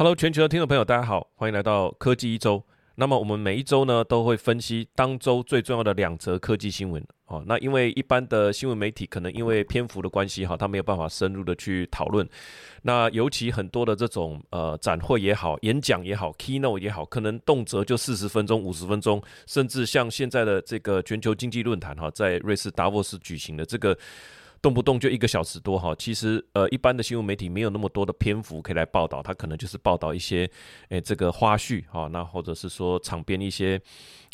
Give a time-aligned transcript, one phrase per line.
[0.00, 2.64] Hello，全球的听众朋友，大家好，欢迎来到科技一周。
[2.94, 7.06] 那么我们每一周呢，都会分析当周最重要的两则科技新闻。
[7.26, 12.26] 哦，那因为一般的新闻媒体可能因为篇幅的关系，哈，他没有办法深入的去讨论。
[12.80, 23.94] 那尤其很多的这种呃展会也好，演讲也好，keynote 也好，可能动辄就四十分钟、五十分钟，甚至像现在的这个全球经济论坛，哈，在瑞士达沃斯举行的这个。
[24.62, 30.50] 动不动就一个小时多哈，其实呃一般的新闻媒体没有那么多的篇幅可以来报道，它可能就是报道一些
[30.88, 33.80] 诶这个花絮哈，那或者是说场边一些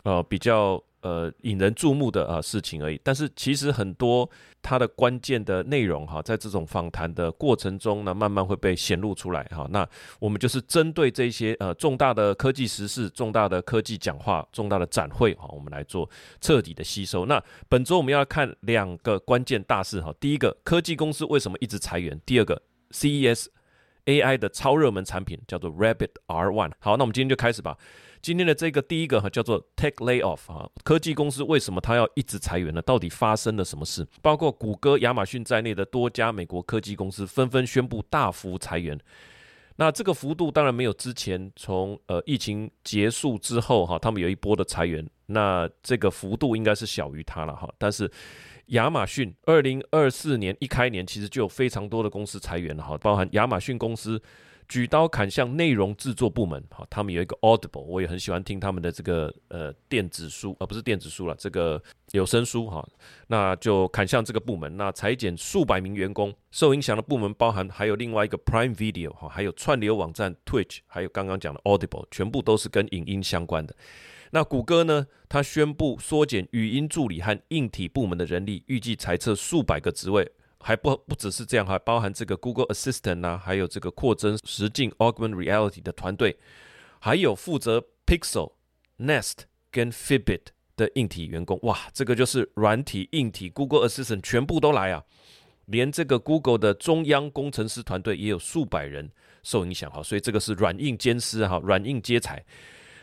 [0.04, 0.82] 呃比较。
[1.06, 3.00] 呃，引人注目的啊事情而已。
[3.04, 4.28] 但是其实很多
[4.60, 9.68] 它的关键的内容哈，在这种访谈的过程中呢，慢慢会被显露出来哈。
[9.70, 9.88] 那
[10.18, 17.24] 我们就是针对这些呃重大的科技时事、重大的科技讲话、重大的展会哈，我们来做彻底的吸收。
[17.26, 20.12] 那本周我们要看两个关键大事哈。
[20.18, 22.20] 第一个，科技公司为什么一直裁员？
[22.26, 23.46] 第二个，CES
[24.06, 26.72] AI 的超热门产品叫做 Rabbit R One。
[26.80, 27.78] 好，那我们今天就开始吧。
[28.26, 32.82] 今天的这个第一个哈叫做 Tech Layoff 啊，科技公司为什么它要一直裁员呢？
[32.82, 34.04] 到底发生了什么事？
[34.20, 38.98] 包括谷歌、亚马逊在内的多家美国科技公司纷纷宣布大幅裁员。
[39.76, 47.72] 那这个幅度当然没有之前从呃疫情结束之后哈，他们有一波的裁员，那这个幅度应该是小于它了哈。
[47.78, 48.10] 但是
[48.70, 54.20] 亚马逊二零二四年一开年其实就有非常多的公司裁员了哈，包含亚马逊公司。
[54.68, 61.80] 举刀砍向内容制作部门，好，他们有一个 Audible，我也很喜欢听他们的这个呃电子书，而不是电子书了，这个
[62.12, 62.86] 有声书，哈，
[63.28, 73.74] 那就砍向这个部门，那裁减数百名员工，受影响的部门包含还有另外一个 Prime Video，哈，还有串流网站 Twitch，还有刚刚讲的 Audible，全部都是跟影音相关的。
[74.32, 80.32] 那谷歌呢，它宣布缩减语音助理和硬体部门的人力，预计裁撤数百个职位。
[80.58, 86.36] 还不不只是这样，还包含这个 Google Assistant 啊，还有这个扩增实境 Augment Reality 的团队，
[86.98, 88.52] 还有负责 Pixel、
[88.98, 90.46] Nest 跟 Fitbit
[90.76, 91.58] 的硬体员工。
[91.62, 95.04] 哇，这个就是软体、硬体 Google Assistant 全部都来啊！
[95.66, 99.10] 连这个 Google 的中央工程师团队也有数百人
[99.42, 102.44] 受影响哈，所以这个是软硬兼施哈，软硬皆才。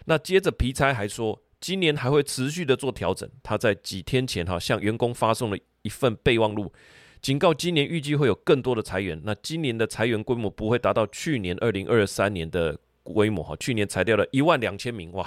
[0.06, 3.30] 那接着皮差还说，今年还会持续的做调整。
[3.42, 6.72] 他在几天前哈向员工发送了一份备忘录。
[7.24, 9.18] 警告，今年预计会有更多的裁员。
[9.24, 13.56] 那今年的裁员规模不会达到去年二零二三年的规模哈。
[13.58, 15.26] 去年裁掉了一万两千名哇，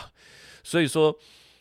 [0.63, 1.19] 所以说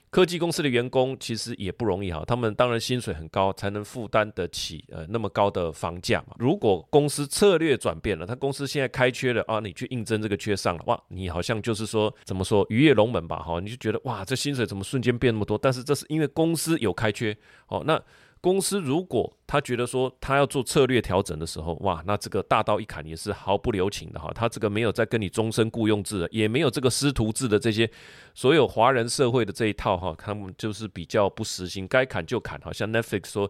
[0.09, 2.21] 科技公司的员工其实也不容易哈。
[2.27, 6.35] 他们当然薪水很高，才能负担得起呃那么高的房价嘛。
[6.37, 15.57] 如果公司策略转变了，他公司现在开缺了啊，你去应征这个缺上了哇，你好像就是说怎么说鱼跃龙门吧哈，你就觉得哇这薪水怎么瞬间变那么多？
[15.57, 17.33] 但是这是因为公司有开缺
[17.69, 17.97] 哦那。
[18.45, 24.31] 公司如果他觉得说他要做策略调整的时候，哇，那这个大刀一砍也是毫不留情的哈。
[24.35, 27.89] 他这个没有在跟你终身雇佣制，也没有这个师徒制的这些
[28.35, 32.61] 所有华人社会的这一套哈，他们就是比较不实行，该砍就砍。
[32.61, 33.49] 好像 Netflix 说，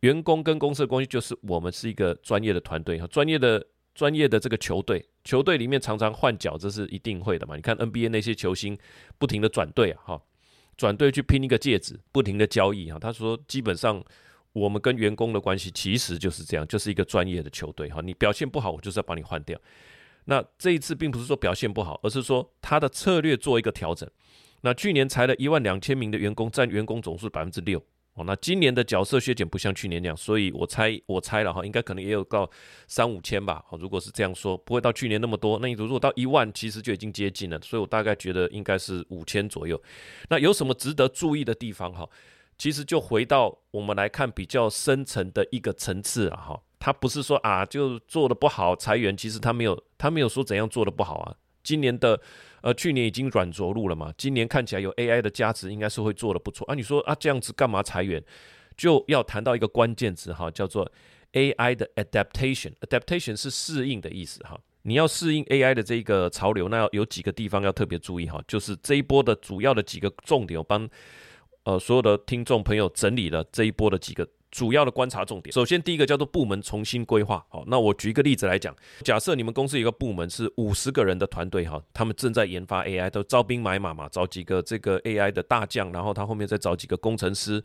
[0.00, 3.62] 员工跟公司的关系就是我们是一个专业的团队哈，专业的
[3.94, 7.56] 专业的这个球队，球队里面常常换角，这是一定会的嘛。
[7.56, 8.78] 你看 NBA 那些球星
[9.18, 10.18] 不停的转队，哈。
[10.78, 12.98] 转队去拼一个戒指，不停的交易哈。
[12.98, 14.02] 他说，基本上
[14.52, 18.00] 我们跟员工的关系其实就是这样，就是一个专业的球队哈。
[18.02, 19.60] 你表现不好，我就是要把你换掉。
[20.24, 24.08] 那这一次并不是说表现不好，而是说他的策略做一个调整。
[24.60, 27.84] 那去年裁了一万两千名的员工，占员工总数百分之六。
[28.18, 32.50] 哦，那今年的角色削减不像去年那样，所以我猜我猜了哈，应该可能也有到
[32.88, 33.64] 三五千吧。
[33.70, 35.58] 哦，如果是这样说，不会到去年那么多。
[35.62, 37.60] 那你如果到一万，其实就已经接近了。
[37.62, 39.80] 所以我大概觉得应该是五千左右。
[40.28, 42.08] 那有什么值得注意的地方哈？
[42.58, 46.60] 其实就回到我们来看比较深层的一个层次了哈。
[46.80, 51.36] 他不是说啊就做的不好裁员，其实他没有他没有说怎样做的不好啊。
[51.62, 52.20] 今年的。
[52.60, 56.74] 呃，去年已经软着陆了嘛，今年看起来有 AI 的价值，应该是会做的不错啊。
[56.74, 58.20] 你说啊，这样子干嘛裁员？
[58.76, 60.90] 就要谈到一个关键词哈，叫做
[61.34, 62.72] AI 的 adaptation。
[62.80, 64.58] adaptation 是适应的意思哈。
[64.82, 70.86] 你要适应 AI 的这个潮流，那要有几个地方要特别注意哈，就是这一波的主要的几个重点，我帮
[71.62, 74.28] 呃所有的听众朋友整理了这一波的几个。
[74.50, 77.44] 主要的观察重点，首先第一个叫做部门重新规划。
[77.48, 78.74] 好，那我举一个例子来讲，
[79.04, 87.62] 假设你们公司有个部门是五十个人的团队，哈，他们正在研发 AI，都招兵买马嘛，找几个这个 AI 的大将，然后他后面再找几个工程师。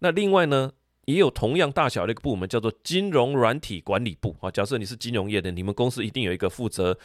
[0.00, 0.72] 那另外呢，
[1.04, 4.34] 也有同样大小的一个部门叫做金融软体管理部。
[4.40, 6.98] 啊，假设你是金融业的，你们公司一定有一个负责。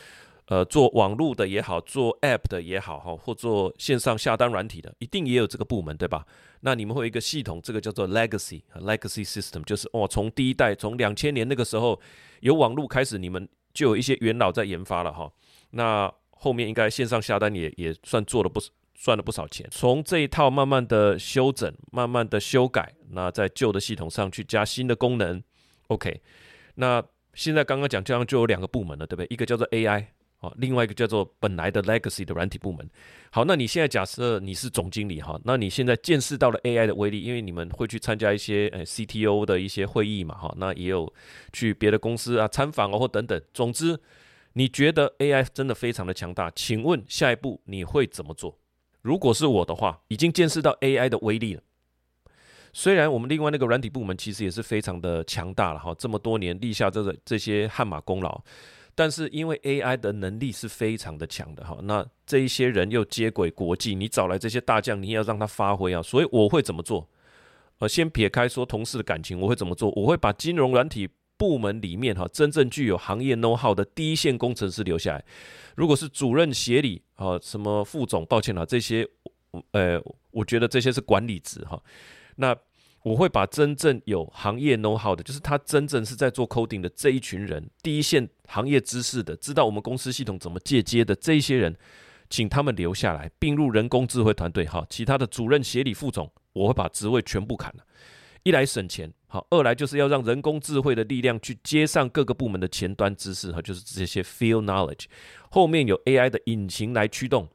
[0.48, 6.26] 呃，做网络的也好，做 App 的也好，哈，或做线上下单软体的，一定也有这个部门，对吧？
[6.62, 12.00] 那你们会有一个系统，这个叫做 Legacy Legacy System，就是哦，从第一代，从两千年那个时候
[12.40, 15.30] 有网络开始，你们就有一些元老在研发了，哈。
[15.72, 18.62] 那后面应该线上下单也也算做了不
[18.94, 19.68] 赚了不少钱。
[19.70, 25.44] 从这一套慢慢的修整，慢慢的修改，那在旧的系统上去加新的功能。
[25.88, 26.22] OK，
[26.76, 27.04] 那
[27.34, 29.28] 现在刚刚讲这样就有两个部门了，对不对？
[29.30, 30.06] 一个叫做 AI。
[30.40, 32.88] 好，另外一个叫做本来的 legacy 的软体部门。
[33.32, 41.12] 好，那你现在假设你是总经理哈，那你现在见识到了 AI 的威力，因为你们会去参加一些呃 CTO 的一些会议嘛哈，那也有
[41.52, 43.42] 去别的公司啊参访哦或等等。
[43.52, 44.00] 总之，
[44.54, 46.52] 你觉得 AI 真的非常的强大？
[46.52, 48.60] 请问下一步你会怎么做？
[49.02, 51.64] 如果是我的话，已经见识到 AI 的威力了。
[52.74, 58.40] 虽然我们另外那个软体部门其实也是非常的强大了哈，这么多年立下这个这些汗马功劳。
[58.98, 66.02] 但是因为 AI 的能力是非常的强的哈，那这一些人又接轨国际，你找来这些大将，你也要让他发挥啊。
[66.02, 67.08] 所以我会怎么做？
[67.78, 69.92] 呃，先撇开说同事的感情，我会怎么做？
[69.92, 71.08] 我会把金融软体
[71.38, 75.24] 部门里面哈真正具有行业 know how 的第一线工程师留下来。
[75.76, 79.08] 如果是主任协理啊，什么副总，抱歉了，这些
[79.74, 80.02] 呃，
[80.32, 81.80] 我觉得这些是管理职哈。
[82.38, 82.58] 那
[83.08, 91.74] 我会把真正有行业 know how 的，就是他真正是在做 coding 的这一群人，第一线行业知识的，知道我们公司系统怎么借接的这一些人，
[92.30, 94.66] 请他们留下来并入人工智慧团队。
[94.66, 97.84] 哈，其他的主任、协理、副总，我会把职位全部砍了。
[98.44, 105.06] 一来省钱，好；二来就是要让人工智慧的力量去接上各个部门的前端知识，哈，就是这些 field knowledge，
[105.50, 107.48] 后面有 AI 的引擎来驱动。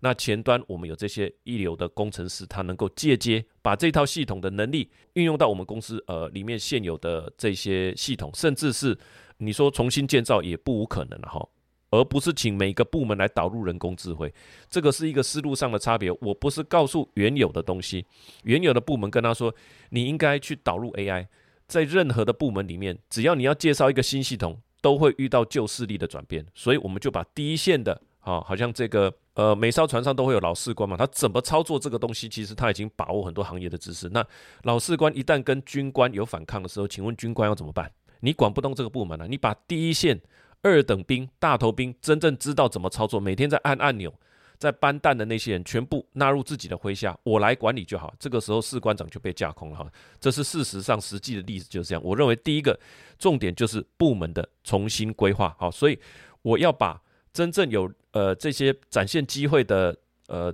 [0.00, 8.96] 那前端我们有这些一流的工程师，他能够借接把这套系统的能力运用到我们公司呃里面现有的这些系统，甚至是
[9.38, 11.48] 你说重新建造也不无可能哈，
[11.90, 14.32] 而不是请每个部门来导入人工智慧，
[14.68, 16.10] 这个是一个思路上的差别。
[16.20, 18.04] 我不是告诉原有的东西，
[18.44, 19.54] 原有的部门跟他说
[19.90, 21.26] 你应该去导入 AI，
[21.66, 28.02] 在任何的部门里面，只要你要介绍一个新系统，都会遇到旧势力的转变，所以我们就把第一线的。
[28.26, 34.08] 好，好像这个呃，每艘船上都会有老士官嘛，他怎么操作这个东西，其实他已经把握很多行业的知识。
[34.08, 34.26] 那
[34.64, 37.88] 老士官一旦跟军官有反抗的时候，请问军官要怎么办？
[38.18, 40.20] 你管不动这个部门了，你把第一线
[40.60, 44.12] 二等兵、大头兵真正知道怎么操作，每天在按按钮、
[44.58, 48.12] 在搬弹的那些人，全部纳入自己的麾下，我来管理就好。
[48.18, 49.88] 这个时候士官长就被架空了哈，
[50.18, 52.02] 这是事实上实际的例子就是这样。
[52.04, 52.76] 我认为第一个
[53.20, 55.54] 重点就是部门的重新规划。
[55.60, 55.96] 好，所以
[56.42, 57.00] 我要把。
[57.36, 59.94] 真正有呃这些展现机会的
[60.28, 60.50] 呃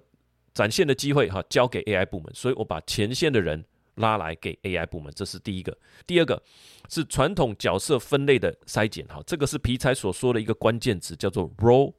[0.53, 3.65] 展现的机会哈，交给 AI 部门，所以我把前线的人
[3.95, 5.79] 拉来给 AI 部门，这是第一个。
[6.09, 6.43] 第二个
[6.89, 11.93] 是传统角色分类的筛减哈，这个是皮才所说的一个关键词，叫做 role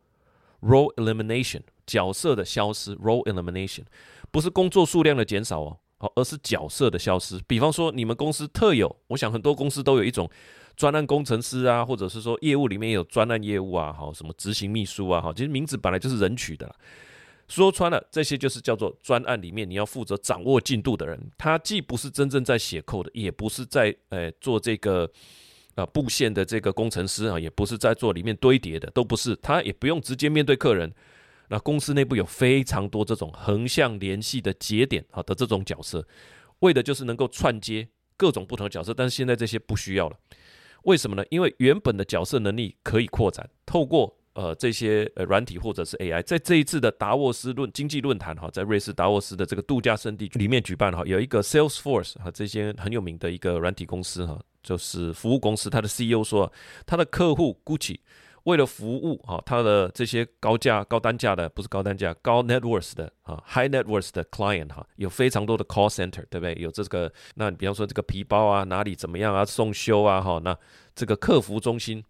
[0.59, 3.83] role elimination，角色的消失 role elimination，
[4.31, 7.39] 不是工作数量的减少哦，好，而是角色的消失。
[7.47, 10.29] 比方说你们公司特有，我想很多公司都有一种。
[10.75, 16.75] 专案工程师啊，或者是说业务里面有专案业务啊，好什么执行秘书啊，好，其实名字本来就是人取的啦。
[17.47, 21.19] 说穿了，这些就是叫做专案里面你要负责掌握进度的人。
[21.37, 25.07] 他既不是真正在写 code 的，也不是在呃做这个
[25.75, 29.35] 呃布线的这个工程师啊，也不是在做里面堆叠的，都不是。
[29.35, 30.91] 他也不用直接面对客人。
[31.49, 36.07] 那公司内部有非常多这种横向联系的节点啊的这种角色，
[36.59, 38.93] 为的就是能够串接各种不同的角色。
[38.93, 40.17] 但是现在这些不需要了。
[40.83, 41.23] 为什么呢？
[41.29, 56.51] 因为原本的角色能力可以扩展，透过呃这些呃软体或者是 AI，在这一次的达沃斯论经济论坛哈，在瑞士达沃斯的这个度假胜地里面举办哈，有一个 Salesforce 哈这些很有名的一个软体公司哈，就是服务公司，它的 CEO 说，
[56.85, 57.97] 他的客户 Gucci。
[58.43, 66.53] 为了服务哈，他的这些高价、高单价的不是高单价、高 net worth 的啊，high net worth 的 client 哈，有非常多的 call center，对不对？
[66.55, 70.57] 有这个，那你比方说这个皮包啊，哪里怎么样啊，送修啊，哈，那
[70.93, 72.03] 这个客服中心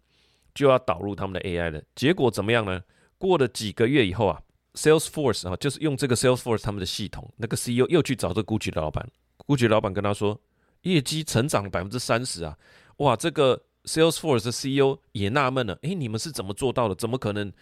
[0.52, 1.80] 就要导入他们的 AI 了。
[1.94, 2.82] 结果怎么样呢？
[3.16, 4.42] 过了几个月以后啊
[4.74, 9.08] ，Salesforce 啊，就是用这个 Salesforce 他们的系统，那个 CEO 又去找这 Gucci 的老板
[9.46, 10.40] ，Gucci 老板跟他说，
[10.82, 12.58] 业绩成长百分之三十啊，
[12.96, 13.62] 哇，这个。
[13.84, 16.94] Salesforce 的 CEO 也纳闷了，诶，你们是怎么做到的？
[16.94, 17.52] 怎么可能？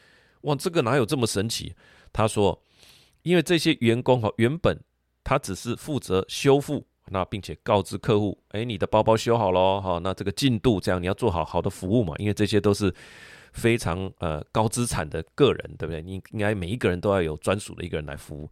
[0.43, 1.75] 哇，这个哪有这么神奇？
[2.13, 2.63] 他说，
[3.23, 4.79] 因为这些员工哈，原本
[5.25, 12.95] 他只是负责修复，那并且告知客户，诶，你的包包修好了，哈，那这个进度这样，你要做好好的服务嘛，因为这些都是
[13.53, 16.01] 非常呃高资产的个人，对不对？
[16.03, 18.51] 你应该每一个人都要有专属的一个人来服务。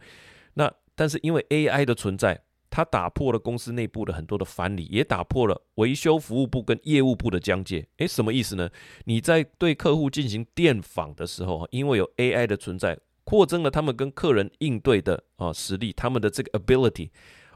[0.55, 2.41] 那但是因为 AI 的存在。
[2.81, 7.87] 它打破了公司内部的很多的藩篱，也打破了维修服务部跟业务部的疆界。
[7.99, 8.71] 诶，什么意思呢？
[9.05, 17.11] 你在对客户进行电访的时候，因为有 AI 的存在，扩增了他们跟客人应对的啊实力，他们的这个 ability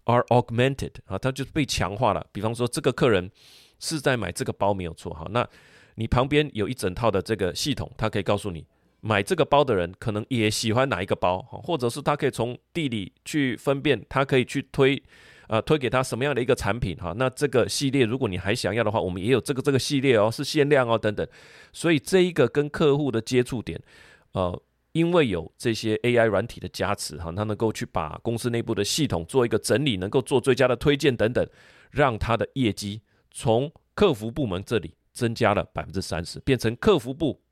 [0.05, 2.27] are augmented 啊，它就是被强化了。
[2.31, 3.31] 比方说，这个客人
[3.79, 5.49] 是在买这个包没有错哈，那
[5.95, 8.67] 你旁边有一整套的这个系统，它可以告诉你。
[9.07, 15.01] 买这个包的人可能也喜欢哪一个包，或者是他可以从地里去分辨，他可以去推，
[15.47, 17.13] 呃，推给他什么样的一个产品哈。
[17.19, 21.29] 那这个系列如果你还想要的话，我们也有这个这个系列哦，是限量哦等等。
[21.71, 23.79] 所以这一个跟客户的接触点，
[24.33, 24.59] 呃，
[24.93, 31.47] 因为有这些 AI 软体的加持哈，它能够去把公司内部的系统做一个整理，能够做最佳的推荐等等，
[31.91, 37.44] 让他的业绩从客服部门这里增加了百分之三十，变成客服部。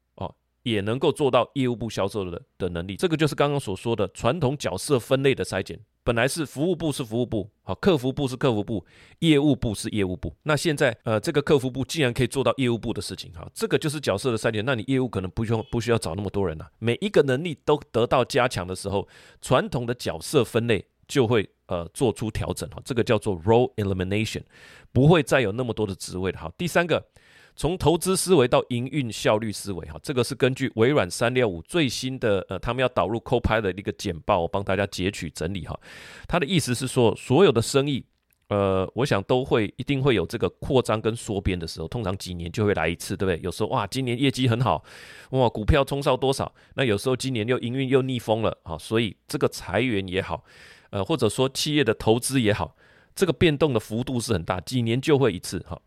[0.62, 5.78] 也能够做到业务部销售的的能力，这个就是刚刚所说的传统角色分类的筛减。
[6.04, 8.84] 本来是服务部是服务部，好，客服部是客服部，
[9.20, 10.34] 业务部是业务部。
[10.42, 14.64] 那现在，呃，这个客服部竟然可以做到业务部的事情，哈，这个就是角色的筛减。
[14.64, 19.06] 那你业务可能不用不需要找那么多人了，每一个能力都得到加强的时候，
[19.40, 24.42] 传统的角色分类就会呃做出调整，哈，这个叫做 role elimination，
[24.90, 26.38] 不会再有那么多的职位了。
[26.40, 27.06] 好，第三个。
[27.54, 35.78] 从投资思维到营运效率思维，哈，这个是根据微软三六五最新的呃，他们要导入 Copilot 的一个简报，我帮大家截取整理哈。
[36.26, 38.04] 他的意思是说，所有的生意，
[38.48, 43.40] 呃，我想都会一定会有这个扩张跟缩编的时候，通常几年就会来一次，对不对？
[43.44, 44.82] 有时候哇，今年业绩很好，
[45.30, 46.52] 哇，股票冲上多少？
[46.74, 50.42] 那有时候今年又营运又逆风了，哈，所以这个裁员也好，
[50.90, 52.74] 呃，或者说企业的投资也好，
[53.14, 55.78] 这个变动的幅度是很大，几年就会一次，哈。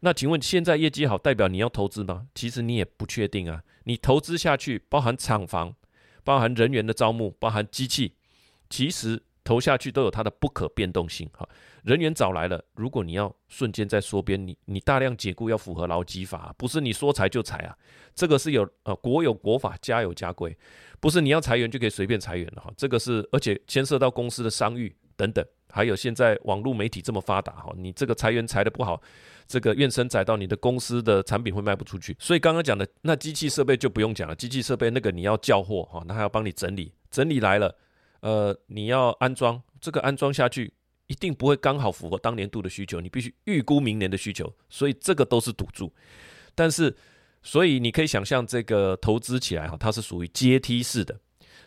[0.00, 2.26] 那请问现在业绩好代表你要投资吗？
[2.34, 3.62] 其实你也不确定啊。
[3.84, 5.74] 你投资下去，包含厂房、
[6.24, 8.14] 包含人员的招募、包含机器，
[8.68, 11.28] 其实投下去都有它的不可变动性。
[11.32, 11.48] 哈，
[11.82, 17.76] 人员找来了，如果你要瞬间在缩编，你你大量解雇要符合劳基法，不是你说裁就裁啊。
[18.14, 20.56] 这个是有呃国有国法，家有家规，
[21.00, 22.70] 不是你要裁员就可以随便裁员的哈。
[22.76, 29.02] 这个是而且牵涉到公司的商誉等等，还有现在网络媒体这么发达哈，你这个裁员裁的不好。
[29.46, 32.16] 这个怨声载道，你的公司的产品会卖不出去。
[32.20, 37.76] 所以刚刚讲的那机器设备就不用讲了，机器设备那个你要叫货哈，那还要帮你整理，整理来了，
[38.20, 40.72] 呃，你要安装，这个安装下去
[41.08, 45.92] 一定不会刚好符合当年度的需求，你必须预估明年的需求，所以这个都是赌注。
[46.54, 46.96] 但是，
[47.42, 51.18] 所以你可以想象这个投资起来哈，它是属于阶梯式的，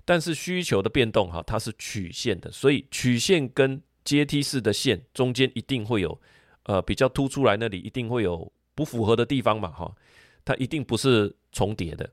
[0.06, 6.20] 但是需求的变动哈，它是曲线的，所以曲线跟阶梯式的线中间一定会有。
[6.66, 9.94] 呃，比较突出来那里一定会有不符合的地方嘛，哈，
[10.46, 12.10] 它一定不是重叠的。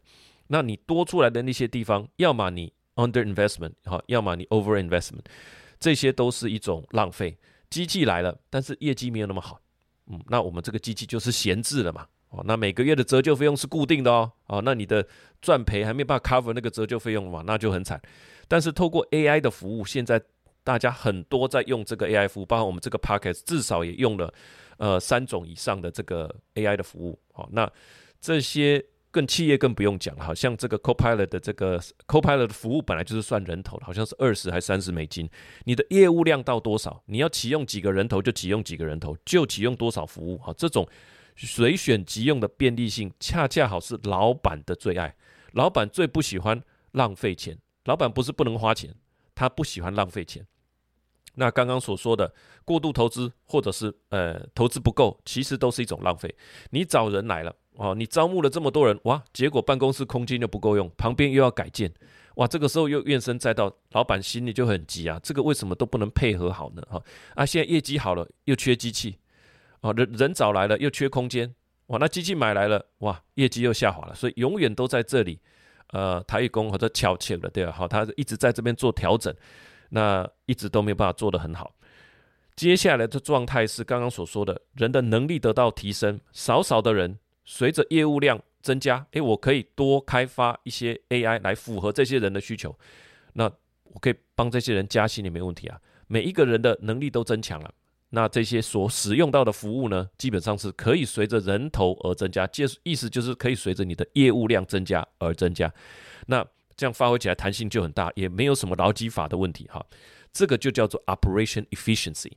[0.48, 5.20] 那你多出来的那些地方，要么你 under investment，哈，要么你 over investment，
[5.78, 7.38] 这些都是一种浪费。
[7.68, 9.60] 机器来了，但是业绩没有那么好，
[10.08, 15.06] 嗯，那我们这个机器就是闲置了嘛，哦，那每个月的折旧费用是固定的哦，哦，那你的
[15.40, 18.00] 赚赔还没办法 cover 那个折旧费用嘛，那就很惨。
[18.48, 20.20] 但是透过 AI 的服务，现在。
[20.62, 24.32] 大家很多在用这个 AI 服务，包括我们这个 Podcast，至少也用了
[24.76, 27.18] 呃三种以上的这个 AI 的服务。
[27.32, 27.68] 好，那
[28.20, 35.28] 这些更企业更不用讲，好像这个 Copilot 的这个 Copilot 的服务本来就是算人头的，好像是二十还三十美金。
[35.64, 40.38] 你的业务量到多少，你要启用几个人头就启用几个人头，就启用多少服务。
[40.38, 40.86] 好，这种
[41.36, 45.16] 随选即用的便利性，恰恰好是老板的最爱。
[45.52, 48.94] 老板最不喜欢浪费钱，老板不是不能花钱。
[49.32, 50.46] 他不喜欢浪费钱，
[51.36, 56.34] 那刚刚所说的过度投资或者是呃投资不够，其实都是一种浪费。
[56.72, 61.90] 你找人来了哦，你招募了这么多人哇，结果办公室空间又不够用，旁边又要改建
[62.34, 66.82] 哇，这个时候又怨声载道，老板心里就很急啊，这个为什么都不能配合好呢？
[66.90, 67.02] 哈
[67.34, 69.16] 啊，现在业绩好了又缺机器
[69.80, 71.54] 啊，人人找来了又缺空间
[71.86, 75.40] 哇，那机器买来了哇，业绩又下滑了，所以永远都在这里。
[75.92, 77.72] 呃，台艺工或者悄切了，对吧？
[77.72, 79.34] 好，他一直在这边做调整，
[79.88, 81.74] 那一直都没有办法做得很好。
[82.54, 92.78] 接下来的状态是刚刚所说的，人的能力得到提升，少少的人随着业务量增加，诶，我可以多开发一些 AI 来符合这些人的需求，
[93.32, 93.50] 那
[93.82, 95.80] 我可以帮这些人加薪也没问题啊。
[96.06, 97.74] 每一个人的能力都增强了。
[98.12, 105.72] 那这些所使用到的服务呢，基本上是可以随着人头而增加，意意思就是可以随着你的业务量增加而增加。
[106.26, 106.44] 那
[106.76, 109.84] 这样发挥起来弹性就很大，也没有什么劳基法的问题哈。
[110.32, 112.32] 这个就叫做 operation efficiency，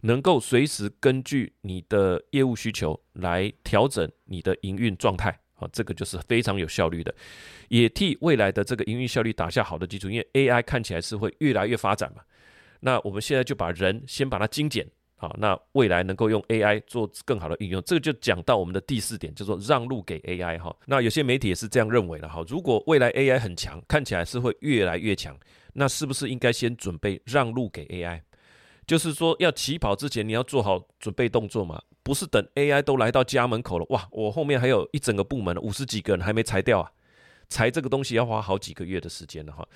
[0.00, 7.14] 能够随时根据你的业务需求来调整你的营运状态啊，这个就是非常有效率的，
[7.68, 10.08] 也替未来的这个营运效率打下好的基础。
[10.08, 12.22] 因为 AI 看起来是会越来越发展嘛，
[12.80, 14.86] 那我们现在就把人先把它精简。
[15.20, 20.74] 好，那未来能够用 AI 做更好的应用，这个就讲到我们的第四点，叫做让路给 AI 哈。
[20.86, 22.40] 那有些媒体也是这样认为的哈。
[22.46, 25.36] 如果未来 AI 很强，看起来是会越来越强，
[25.72, 28.20] 那是不是应该先准备让路给 AI？
[28.86, 36.90] 就是说要起跑之前，你要做好准备动作嘛，不是等 AI 都来到家门口了，哇，我后面还有一整个部门五十几个人还没裁掉啊，
[37.48, 39.68] 裁这个东西要花好几个月的时间了哈。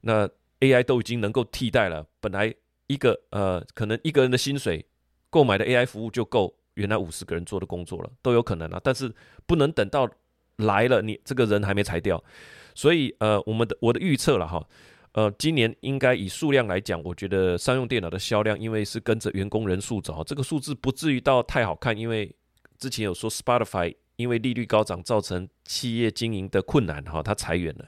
[0.00, 0.26] 那
[0.60, 2.52] AI 都已经能够替代了，本来
[2.86, 4.84] 一个呃可能一个人的薪水
[5.30, 8.80] 购买的 AI 服务就够原来五十个人做的工作了，都有可能啊。
[8.82, 9.12] 但是
[9.46, 10.08] 不能等到
[10.56, 12.22] 来了你这个人还没裁掉，
[12.74, 14.66] 所以呃我们的我的预测了哈。
[15.12, 21.96] 呃，今年应该以数量来讲，我觉得商用电脑的销量，因为是跟着员工人数走，这个数字不至于到太好看。
[21.96, 22.30] 因为
[22.76, 27.86] 之前有说 Spotify 因为利率高涨造成企业经营的困难，哈，它裁员了。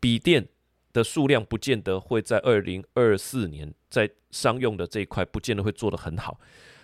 [0.00, 0.48] 笔电
[0.98, 6.40] 的数量不见得会在二零二四年在商用的这一块不见得会做得很好。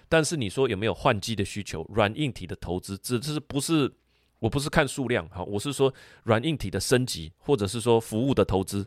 [0.09, 1.85] 但是你说有没有换机的需求？
[1.92, 3.90] 软硬体的投资，只是不是
[4.38, 5.92] 我不是看数量哈，我是说
[6.23, 8.87] 软硬体的升级，或者是说服务的投资。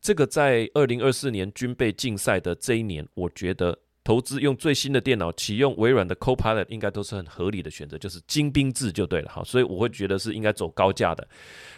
[0.00, 9.44] 这个在二零二四年军备竞赛的这一年，我觉得投资用最新的电脑，启用微软的 Copilot 应该都是很合理的选择，就是精兵制就对了哈。
[9.44, 11.28] 所以我会觉得是应该走高价的、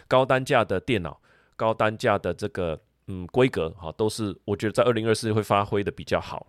[0.07, 1.19] 高单价的电脑、
[1.55, 6.47] 高单价的这个嗯规格哈，都是我觉得在二零二四会发挥的比较好。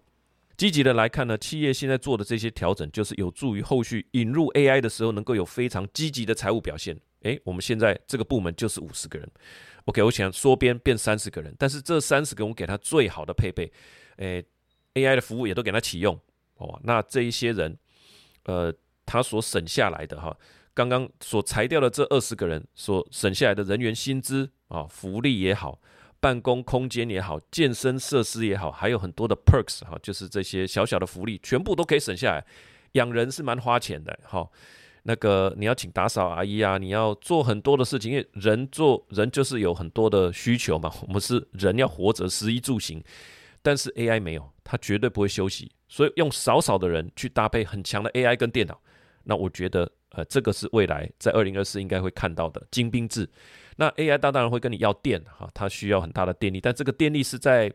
[0.57, 6.99] 积极的来看呢，企业现在做的这些调整，就是有助于后续引入 AI 的时候能够有非常积极的财务表现。
[7.23, 9.31] 诶，我们现在这个部门就是五十个人。
[9.85, 13.71] OK，我想缩编变三十个人，但是这三十个我给他最好的配备，
[14.17, 14.43] 诶
[14.95, 16.19] ，AI 的服务也都给他启用，
[16.57, 17.77] 哦，那这一些人，
[18.45, 18.73] 呃，
[19.05, 20.37] 他所省下来的哈，
[20.73, 25.81] 刚刚所裁掉的这二十个人所省下来的人员薪资啊，福利也好，
[26.21, 32.45] 办公空间也好，健身设施也好，还有很多的 perks 哈，就是这些小小的福利，全部都可以省下来。
[32.93, 34.49] 养人是蛮花钱的，哈。
[35.09, 40.93] 那个你要请打扫阿姨啊，你要做很多的事情，因为人做人就是有很多的需求嘛。
[41.07, 43.01] 我们是人要活着，食衣住行，
[43.63, 45.71] 但是 AI 没有，它绝对不会休息。
[45.87, 48.81] 所以用少少的人去搭配很强的 AI 跟电脑，
[49.23, 53.31] 那我觉得呃这个是未来在二零二四应该会看到的精兵制。
[53.77, 57.73] 那 AI 当然会跟你要电哈，它需要很大的电力，但这个电力是在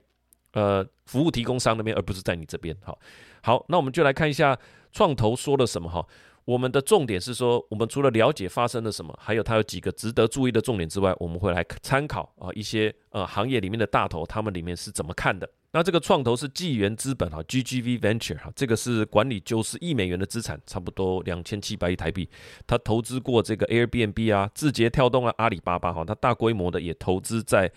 [0.54, 2.76] 呃服务提供商那边，而不是在你这边。
[2.84, 3.00] 好，
[3.42, 4.58] 好，那我们就来看一下
[4.92, 6.06] 创投说了什么哈。
[6.52, 15.50] 我们的重点是说，我们除了了解发生了什么，还有它有几个值得注意的重点之外，我们会来参考啊一些呃行业里面的大头，他们里面是怎么看的。
[15.72, 22.28] 那这个创投是纪元资本哈，GGV Venture 哈，这个是管理九十亿美元的资产，差不多两千七百亿台币。
[22.68, 27.72] 他投资过这个 Airbnb 啊、字节跳动啊、阿里巴巴哈，他大规模的也投资在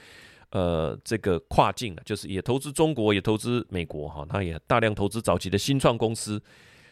[0.50, 6.42] 呃这个跨境的，就是也投资中国，也投资美国哈，他也大量投资早期的新创公司。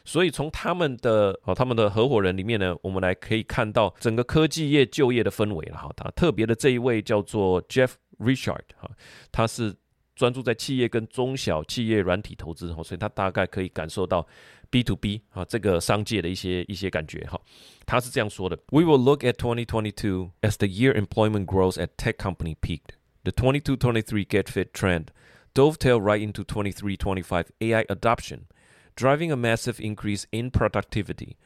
[0.05, 5.91] 所以从他们的哦，他们的合伙人里面呢，我们来可以看到整个科技业就业的氛围了哈。
[5.97, 8.91] 他特别的这一位叫做 Jeff Richard 哈，
[9.31, 9.75] 他是
[10.15, 14.27] 专注在企业跟中小企业软体投资哈，所以他大概可以感受到
[14.71, 17.41] B to B 啊这个商界的一些一些感觉哈。
[17.87, 22.97] 他是这样说的：We will look at 2022 as the year employment growth at tech company peaked.
[23.25, 25.07] The 22-23 get fit trend
[25.55, 28.47] dovetail right into 23-25 AI adoption.
[28.96, 31.38] driving a massive increase in productivity.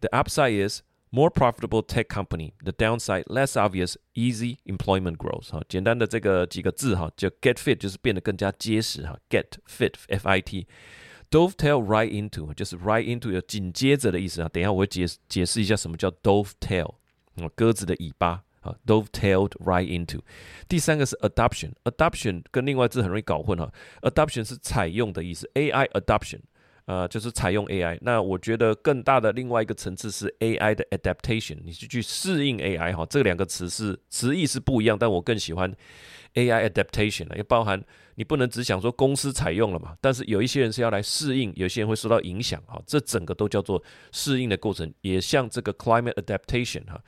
[0.00, 2.52] The upside is more profitable tech company.
[2.62, 5.50] The downside less obvious, easy employment growth.
[5.50, 14.48] 哈，简单的这个几个字哈，就 get fit 就是变得更加结实哈，get fit F I T。Dovetail right into 就是 right into 有紧接着的意思啊。
[14.48, 16.94] 等一下我会解解释一下什么叫 dovetail，
[17.36, 20.20] 啊，鸽子的尾巴啊，dovetailed right into。
[20.68, 23.72] 第三个是 adoption，adoption 跟另外字很容易搞混哈。
[24.02, 26.40] adoption 是采用的意思，AI adoption。
[26.91, 27.97] 呃，就是采用 AI。
[28.01, 33.05] 那我觉得更大的另外一个层次是 AI 的 adaptation，你是去适应 AI 哈。
[33.09, 35.73] 这两个词是词义是不一样，但我更喜欢
[36.33, 37.81] AI adaptation，也包含
[38.15, 42.77] 你不能只想说公司采用了嘛，但是有一些人是要来适应，有些人会受到影响哈。
[42.85, 47.01] 这整个都叫做适应的过程，也像这个 climate adaptation 哈，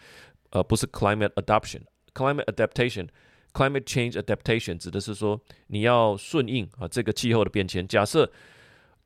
[0.52, 7.86] 呃，不是 climate adoption，climate adaptation，climate change adaptation 指的是说你要顺应啊这个气候的变迁。
[7.86, 8.32] 假设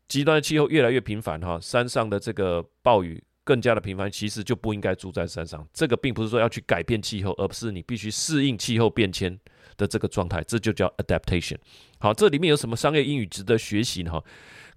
[0.08, 5.68] 极端的气候越来越频繁，哈，山上的这个暴雨更加的频繁，其实就不应该住在山上。
[5.74, 9.38] 这个并不是说要去改变气候，而不是你必须适应气候变迁
[9.76, 11.58] 的这个状态，这就叫 adaptation。
[12.00, 14.12] 好，这里面有什么商业英语值得学习呢？
[14.12, 14.24] 哈，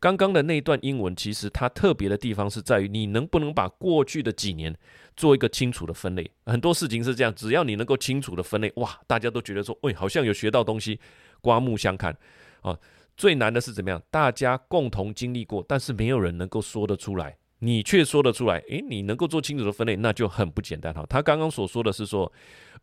[0.01, 4.77] 刚刚的那一段英文，其实它特别的地方是在于你能不能把过去的几年
[5.17, 6.29] 做一个清楚的分类。
[6.47, 10.99] 很多事情是这样，只要你能够清楚的分类，哇，大家都觉得说，喂，好像有学到东西，
[11.41, 12.17] 刮目相看
[12.63, 12.77] 啊。
[13.21, 14.03] 最难的是怎么样？
[14.11, 18.57] 大家共同经历过，但是没有人能够说得出来，你却说得出来。
[18.71, 21.05] 诶，你能够做清楚的分类，那就很不简单哈。
[21.07, 22.33] 他刚刚所说的是说，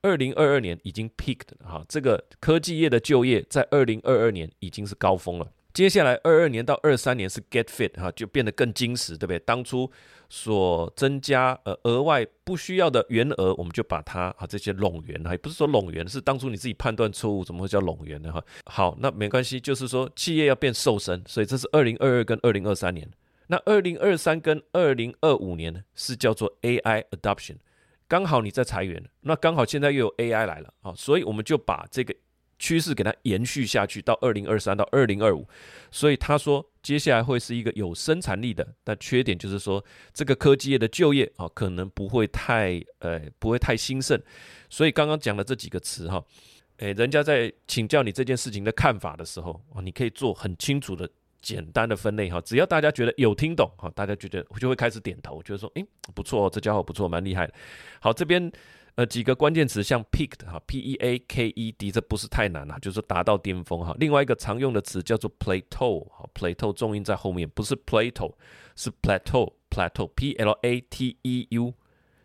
[0.04, 5.52] 二零二二年已经 peaked 哈，这个科技业的就业在二零二二年已经是高峰了。
[5.73, 9.39] 接下来二二年到二三年是 get fit 哈，就变得更精实，对不对？
[9.39, 9.91] 当初
[10.30, 18.44] 所增加呃额外不需要的原额，我们就把它啊这些拢元哈，也不是说拢元，是当初你自己判断错误，怎么会叫拢元呢哈？
[18.66, 23.10] 好，那没关系，就是说企业要变瘦身，所以这是二零二二跟二零二三年。
[23.48, 27.56] 那二零二三跟二零二五年是叫做 AI adoption，
[28.06, 32.13] 刚好你在裁员，那刚好现在又有 AI 来了啊，所以我们就把这个
[32.60, 35.48] 趋势给它延续下去到二零二三到二零二五。
[35.91, 44.22] 所以他说接下来会是一个有生产力的，但缺点就是说这个科技业的就业啊可能不会太呃不会太兴盛。
[44.70, 46.24] 所以刚刚讲的这几个词哈，
[46.78, 51.10] 诶，人家在请教你这件事情的看法的时候啊，你可以做很清楚的。
[51.39, 57.50] 简单的分类哈，只要大家觉得有听懂哈，大家觉得就会开始点头，觉得说，诶不错，这家伙不错，蛮厉害。
[58.02, 58.52] 好，这边
[58.98, 63.96] 呃几个关键词，像 peaked 哈，p e a k e d，这不是太难啊，就是达到巅峰哈。
[64.00, 68.34] 另外一个常用的词叫做 plateau 哈，plateau 重音在后面，不是 plateau，
[68.76, 71.74] 是 plateau，plateau，p l a t e u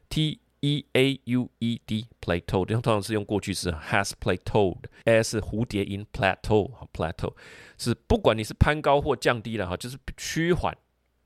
[0.08, 0.40] t。
[0.64, 7.34] e a u e d plateau，通常是用过去式 has plateaued，a 是蝴蝶音 plateau，plateau
[7.76, 10.72] 是不管你是攀高或降低了哈，就是趋缓，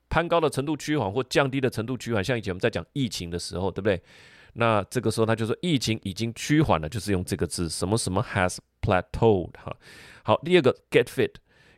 [0.09, 2.23] 攀高的程度趋缓或降低的程度趋缓。
[2.23, 4.01] 像以前我们在讲疫情的时候，对不对？
[4.57, 9.75] 那这个时候他就说疫情已经趋缓了，就是用这个字，什么什么 has plateaued 哈。
[10.23, 11.31] 好，第二个 get fit。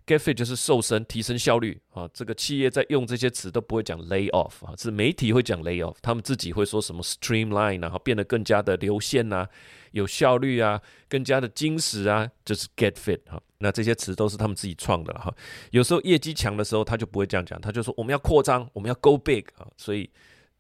[0.08, 2.10] Get fit 就是瘦身、提升效率啊！
[2.12, 9.48] 这个企业在用这些词都不会讲 lay off 啊，是媒体会讲 lay off，他们自己会说什么 streamline 然后变得更加的流线呐，
[9.92, 13.40] 有效率啊，更加的精实啊，就是 get fit 哈。
[13.60, 15.32] 那这些词都是他们自己创的哈。
[15.70, 19.68] 有时候业绩强的时候，他就不会这样讲，他就说我们要扩张，我们要 go big 啊。
[19.78, 20.10] 所以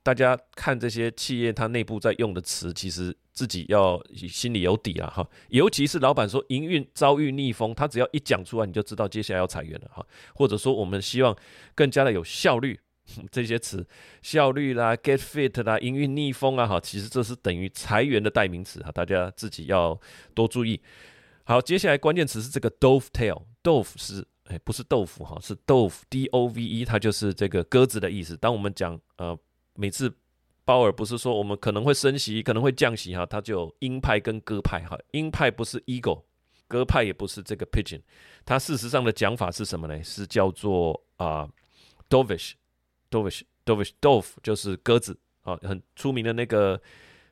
[0.01, 3.15] 大家看这些企业它内部在用的词，其实。
[3.31, 10.05] 自己要心里有底了，哈，尤其是老板说营运遭遇逆风，他只要一讲出来，你就知道接下来要裁员了，哈。
[10.35, 11.33] 或者说我们希望
[11.73, 12.77] 更加的有效率，
[13.31, 13.88] 这些词，
[14.21, 19.97] 效率啦，get fit 啦，营运逆风啊，哈，其实这是等于裁员的代名词哈，大家自己要
[20.33, 20.81] 多注意。
[21.45, 28.35] 好，接下来关键词是这个 dovetail，dove 是哎不是豆腐哈，是 dove，d o v e，它就是这个鸽子的意思。
[28.35, 29.39] 当我们讲呃
[29.80, 30.13] 每次。
[30.65, 34.96] 鲍尔不是说我们可能会升息，可能会降息哈，它就鹰派跟鸽派哈。
[35.13, 36.22] 鹰派不是 eagle，
[36.68, 38.00] 鸽派也不是这个 pigeon。
[38.46, 40.04] 它事实上的讲法是什么呢？
[40.04, 41.50] 是叫做啊
[42.08, 46.80] dovish，dovish，dovish，dove 就是鸽子啊，很出名的那个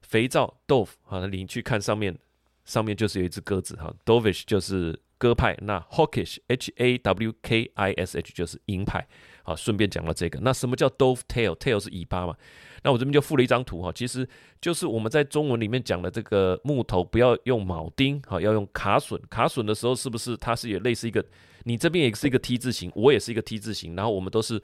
[0.01, 2.17] 肥皂 dove 啊，你去看上面，
[2.65, 3.93] 上面就是有一只鸽子哈。
[4.03, 9.07] dovish 就是鸽派，那 hawkish，h a w k i s h 就是鹰派。
[9.47, 12.35] 好，顺便讲了这个，那什么叫 dovetail？tail 是尾巴嘛？
[12.83, 14.27] 那我这边就附了一张图哈，其实
[14.59, 19.17] 就是我们在中文里面讲的这个木头不要用铆钉，哈，要用卡榫。
[19.29, 21.23] 卡榫的时候是不是它是有类似一个，
[21.63, 24.61] 你这边也是一个 T 字形，我也是一个 T 字形，然后我们都是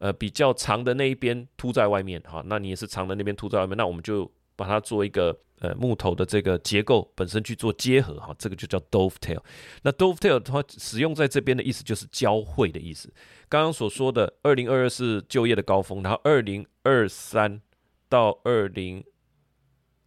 [0.00, 9.40] 呃比较长的那一边凸在外面，哈，那你也是长的那边凸在外面，那我们就把它做一个呃木头的这个结构本身去做结合，哈，这个就叫 dovetail。
[9.82, 13.12] 那 dovetail 它使用在这边的意思就是交汇的意思。
[13.48, 17.60] 刚刚所说的二零二二是就业的高峰，然后二零二三
[18.08, 19.04] 到二零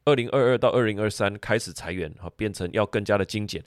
[0.06, 3.64] 二零二二到二零二三开始裁员，哈，变成要更加的精简。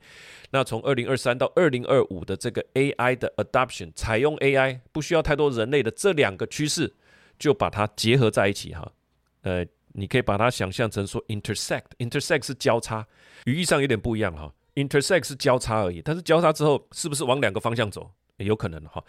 [0.50, 6.92] 那从二零二三到二零二五的这个 AI 的 adoption，采用 AI 不需要太多人类的这两个趋势，
[7.38, 8.92] 就把它结合在一起，哈，
[9.42, 13.06] 呃，你可以把它想象成说 intersect，intersect 是交叉，
[13.44, 19.02] 语义上有点不一样，哈，intersect 是交叉而已，但是交叉之后是不是往两个方向走，有可能，哈。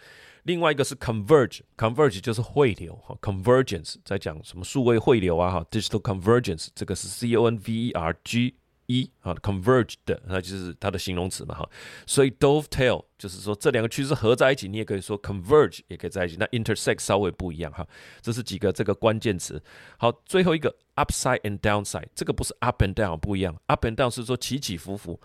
[0.44, 8.54] 另外一个是 converge，converge 就是汇流哈，convergence 在讲什么数位汇流啊哈，digital convergence 这个是 c o n v e r g
[8.86, 9.94] 一啊，converged
[10.26, 11.68] 那就是它的形容词嘛哈，
[12.06, 17.86] 所以 dovetail 就是说这两个趋势合在一起，你也可以说 converge 也可以在一起，那 intersect 稍微不一样哈，
[18.20, 19.62] 这是几个这个关键词。
[19.96, 25.20] 好，最后一个 upside and downside，这个不是 up and down 不一样，up and down 是说起起伏伏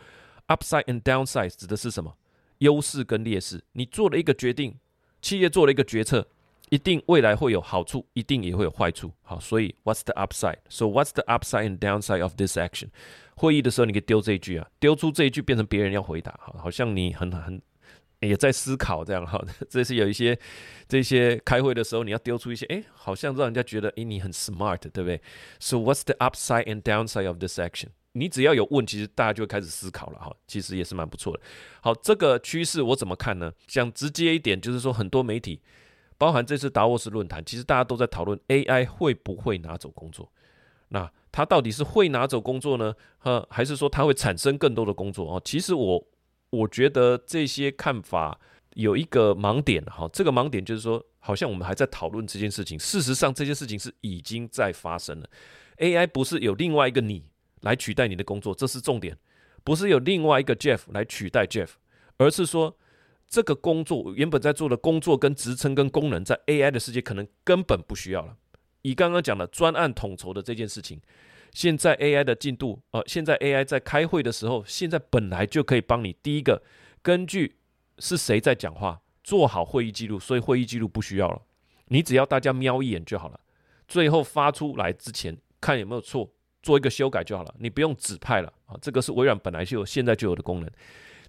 [0.47, 2.15] ，upside and downside 指的是什么？
[2.59, 4.77] 优势跟劣势，你做了一个决定。
[5.21, 6.25] 企业做了一个决策，
[6.69, 9.11] 一定未来会有好处，一定也会有坏处。
[9.21, 10.59] 好，所以 What's the upside?
[10.69, 12.87] So what's the upside and downside of this action?
[13.39, 17.61] 会议的时候，你可以丢这一句啊，丢出这一句变成别人要回答，好，好像你很很
[18.19, 19.41] 也在思考这样哈。
[19.69, 20.37] 这是有一些
[20.89, 25.21] 这些开会的时候，你要丢出一些，哎，好像让人家觉得，哎，你很 smart，对不对
[25.59, 27.87] ？So what's the upside and downside of this action?
[28.11, 31.41] 你只要有问，其实大家就会开始思考了哈，其实也是蛮不错的。
[31.81, 33.53] 好，这个趋势我怎么看呢？
[33.67, 35.61] 讲直接一点，就是说很多媒体，
[36.17, 40.29] 包含这次达沃斯论坛，其实大家都在讨论 AI 会不会拿走工作。
[40.89, 42.93] 那他到底是会拿走工作呢？
[43.23, 45.41] 呃，还是说他会产生更多的工作哦？
[45.43, 46.07] 其实我
[46.49, 48.39] 我觉得这些看法。
[48.75, 55.27] 有一个盲点哈，这个盲点就是说，好像我们还在讨论这件事情，事实上这件事情是已经在发生了。
[55.79, 57.25] AI 不是有另外一个你
[57.61, 59.17] 来取代你的工作，这是重点，
[59.63, 61.69] 不是有另外一个 Jeff 来取代 Jeff，
[62.17, 62.77] 而是说
[63.27, 68.37] 这个工作原本在做的工作跟职称跟功能，在 AI 的世界可能根本不需要了。
[68.81, 70.99] 以刚刚讲的专案统筹的这件事情，
[71.53, 76.61] 现在 AI 的进度，呃，现在 AI 在开会的时候，现在本来就可以帮你第一个
[77.01, 77.55] 根据。
[78.01, 79.01] 是谁在讲话？
[79.25, 81.41] 做好会议记录，所以会议记录不需要了。
[81.87, 83.37] 你只要大家瞄一眼就好了。
[83.89, 86.31] 最后发出来之前，看有没有错，
[86.63, 87.53] 做一个修改就好了。
[87.59, 90.71] 你不用指派了啊，这个是微软本来就有，现在就有的功能。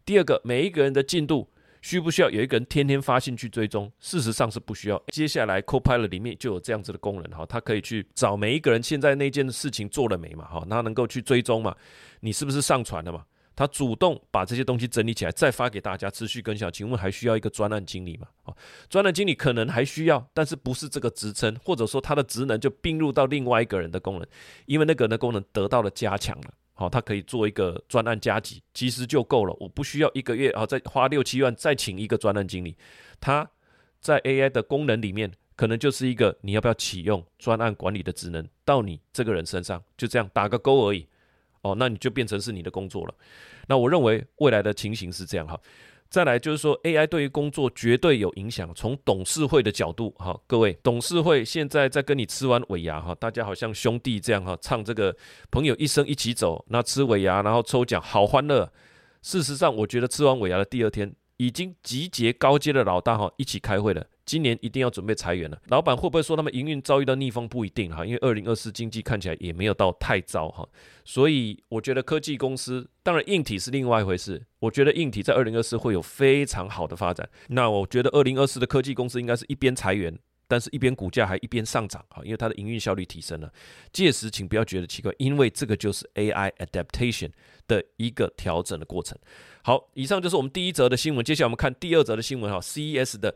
[0.04, 1.50] 第二个，每一个人的进度
[1.82, 3.90] 需不需要有一个人天天发信去追踪？
[3.98, 5.02] 事实上是不需要。
[5.08, 10.44] 接下来 Copilot 里面就有这样子的功能哈，它可以去找每一个人现在那件事情做了没嘛？
[10.44, 11.74] 哈，它能够去追踪嘛？
[12.20, 13.24] 你是不是上传了嘛？
[13.56, 16.66] 他主动把这些东西整理起来，再发给大家，持续更新。
[16.72, 18.26] 请问还需要一个专案经理吗？
[18.44, 18.56] 啊，
[18.88, 24.26] 专案经理可能还需要，但是不是这个职称，或者说他的职能就并入到另外一个人的功能，
[24.64, 26.54] 因为那个人的功能得到了加强了。
[26.80, 29.54] 好，他可以做一个专案加急，其实就够了。
[29.60, 32.74] 我不需要一个月啊，再花六七万再请一个专案经理。
[33.20, 33.46] 他
[34.00, 41.06] 在 AI 的功能里面，可能就是一个你要不要启用专案管理的职能到你这个人身上，就这样打个勾而已。
[41.60, 43.14] 哦，那你就变成是你的工作了。
[43.66, 45.60] 那我认为未来的情形是这样哈。
[46.10, 48.74] 再来就是说，AI 对于工作绝对有影响。
[48.74, 55.16] 从董事会的角度哈，各位董事会现在在跟你吃完尾牙哈，大家好像兄弟这样哈，唱这个
[55.52, 58.72] 朋友一生一起走，那吃尾牙然后抽奖，好欢乐。
[59.22, 64.06] 事实上，我觉得吃完尾牙的第二天，已经集结高阶的老大哈一起开会了。
[64.26, 67.48] 今年一定要准备裁员了，老板会不会说他们营运遭遇到逆风？
[67.48, 70.68] 不一定哈，因为二零二四经济看起来也没有到太糟哈，
[71.02, 74.44] 所以我觉得科技公司，当然硬体是另外一回事。
[74.58, 77.26] 我觉得硬体在二零二四会有非常好的发展。
[77.48, 80.16] 那我觉得二零二四的科技公司应该是一边裁员，
[80.50, 83.50] 但是一边股价还一边上涨啊，因为它的营运效率提升了。
[83.92, 87.30] 届时请不要觉得奇怪，因为这个就是 AI adaptation
[87.68, 89.16] 的一个调整的过程。
[89.62, 93.34] 好，以上就是我们第一则的新闻，接下来我们看第二则的新闻哈，CES 的。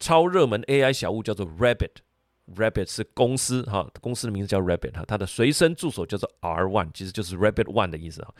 [0.00, 8.34] 超热门 AI 小物叫做 Rabbit，Rabbit 是公司哈，公司的名字叫 Rabbit 哈，它的随身助手叫做 R One，其实就是 Rabbit One 的意思哈。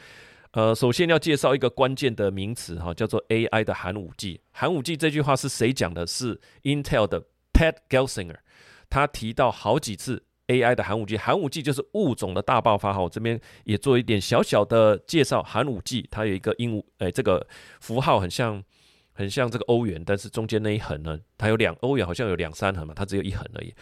[0.50, 4.40] 呃，首先要介绍一个关键的名词哈，叫做 AI 的寒武纪。
[4.50, 6.04] 寒武纪这句话是谁讲的？
[6.08, 8.36] 是 Intel 的 Pat Gelsinger，
[8.90, 11.16] 他提到好几次 AI 的寒武纪。
[11.16, 13.00] 寒武纪就是物种的大爆发哈。
[13.00, 17.46] 我这边也做一点小小的介绍，寒武纪它有一个鹦鹉，哎，这个
[17.80, 18.62] 符号很像。
[19.16, 23.72] 很像这个欧元，但是中间那一横呢，它有两欧元，好像有两三横嘛，它只有一横而已。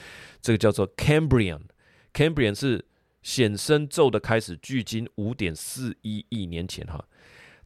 [0.42, 2.84] 这个叫做 Cambrian，Cambrian 是
[3.22, 7.02] 显生咒的开始，距今五点四一亿年前哈。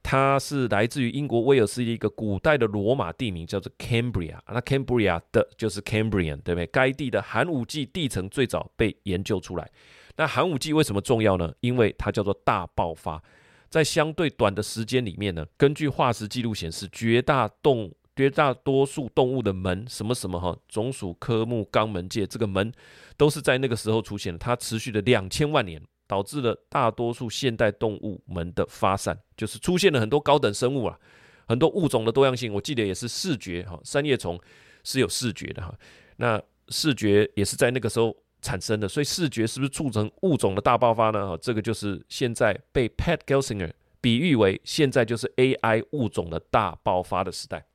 [0.08, 4.38] 它是来自于英国威尔斯的一个古代的罗马地名，叫做 Cambria。
[4.46, 6.66] 那 Cambria 的就是 Cambrian，对不对？
[6.68, 9.68] 该地的寒武纪地层最早被研究出来。
[10.16, 11.52] 那寒武纪为什么重要呢？
[11.58, 13.20] 因为它叫做大爆发。
[13.68, 22.72] 在相对短的时间里面呢，根据化石记录显示，绝大动绝大多数动物的门什么什么哈，种属科目肛门界这个门
[23.16, 30.98] 都是在那个时候出现的，它持续了两千万年，导致了大多数现代动物们的发散，就是出现了很多高等生物啊，
[31.46, 32.52] 很多物种的多样性。
[32.52, 34.40] 我记得也是视觉哈，三叶虫
[34.84, 35.74] 是有视觉的哈，
[36.16, 38.16] 那视觉也是在那个时候。
[38.42, 41.26] 产生的，所以视觉是不是促成物种的大爆发呢？
[41.26, 47.66] 哈，这个就是现在被 Pat Gelsinger 比喻为现在就是 AI 物种的大爆发的时代。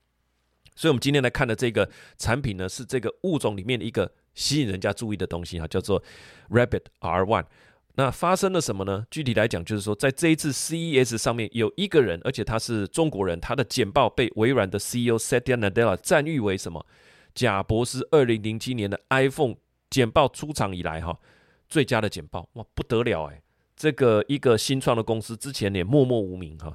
[0.76, 6.02] 所以，我们今天来看的这个产品呢，是这个物种里面的一个吸引人家注意的东西哈，叫做
[6.50, 7.48] Rabbit R One。
[7.95, 9.06] 那发生了什么呢？
[9.12, 16.86] 具体来讲，就是说在这一次 CES 上面有一个人，而且他是中国人，他的简报被微软的 CEO Satya Nadella 赞誉为什么？
[17.34, 19.56] 贾博士二零零七年的 iPhone。
[19.91, 21.19] 简报出场以来，哈，
[21.67, 23.43] 最佳的简报哇，不得了哎！
[23.75, 26.73] 这个一个新创的公司之前也默默无名哈，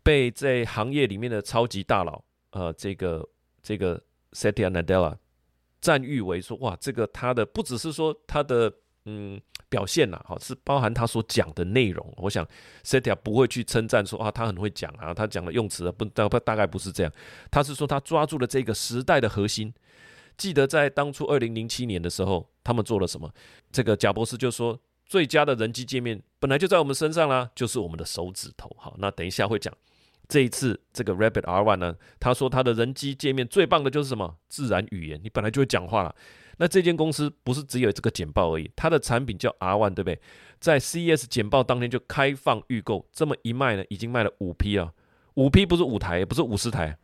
[0.00, 3.28] 被在行业里面的超级大佬，呃，这个
[3.64, 5.16] 这个 Satya Nadella
[5.80, 8.72] 赞誉为说，哇，这个他的不只是说他的
[9.06, 12.14] 嗯表现呐，好，是包含他所讲的内容。
[12.18, 12.46] 我想
[12.84, 17.12] Satya 不会去称赞说啊，他很会讲啊，他讲的用词不大大概不是这样，
[17.50, 19.72] 他是说他抓住了这个时代的核心。
[20.36, 23.32] 记得在当初二零零七年的时候，他们做了什么？
[23.72, 28.70] 这个贾博士就说，最佳的人机界面本来就在我们身上啦，就是我们的手指头。
[28.78, 29.72] 好，那等一下会讲。
[30.28, 34.36] 这一次这个 Rabbit R One 呢，他说他的人机界面最棒的就是什么？
[34.48, 36.14] 自然语言，你本来就会讲话了。
[36.58, 40.18] 那这间公司不是只有这个简报而已，它的产品叫 R One，对不对？
[40.58, 44.92] 在 CES 简报当天就开放预购，这么一卖呢，已经卖了五批啊，
[45.34, 46.98] 五批不是五台，也不是五十台。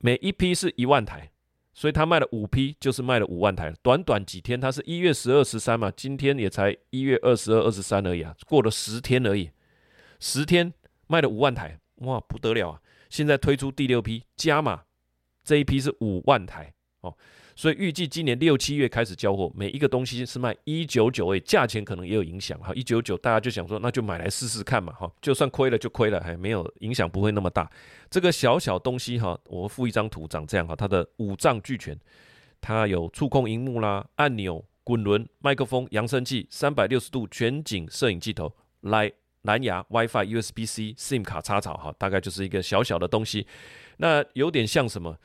[0.00, 1.30] 每一批是一万台，
[1.72, 3.72] 所以他卖了五批，就是卖了五万台。
[3.82, 9.50] 短短几天，他是一月十二、十三嘛，今天也才一月二十二、二十三而已啊，过了十天而已，
[10.18, 10.72] 十天
[11.06, 12.80] 卖了五万台，哇，不得了啊！
[13.08, 14.82] 现在推出第六批加码，
[15.42, 17.16] 这一批是五万台哦。
[17.58, 22.72] 所以预计今年六七月开始交货，每一个东西是卖一九九，诶，价钱可能也有影响哈。
[22.72, 27.68] 一九九，大家就想说，那就买来试试看嘛哈，就算亏了就亏了，还没有影响，不会那么大。
[28.08, 31.98] 这个小小东西哈，我附一张图，长这样哈，它的五脏俱全，
[32.60, 39.10] 它有触控荧幕啦、按钮、滚轮、麦克风、扬声器、三百六十度全景摄影镜头、来
[39.42, 43.48] 蓝牙、WiFi、USB-C、SIM 卡插槽哈，大概就是一个小小的东西。
[43.96, 45.18] 那有点像什么？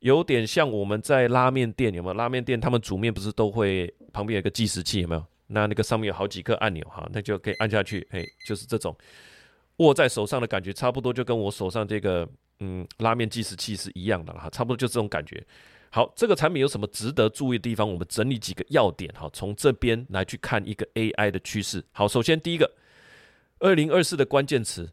[0.00, 2.14] 有点像我们在拉面店有没有？
[2.14, 5.24] 拉面店他们煮面不是都会旁边有个计时器有没有？
[5.46, 8.96] 那那个上面有好几个按钮哈，那就可以按下去，哎，就是这种
[9.76, 12.28] 握在手上的感觉，差不多就跟我手上这个
[12.60, 15.44] 嗯拉面计时器是一样的哈，差不多就这种感觉。
[15.90, 17.86] 好，这个产品有什么值得注意的地方？
[17.90, 21.84] 我们整理几个要点哈，从这边来去看一个 AI 的趋势。
[21.92, 22.72] 好，首先第一个，
[23.58, 24.88] 二零二四的关键词。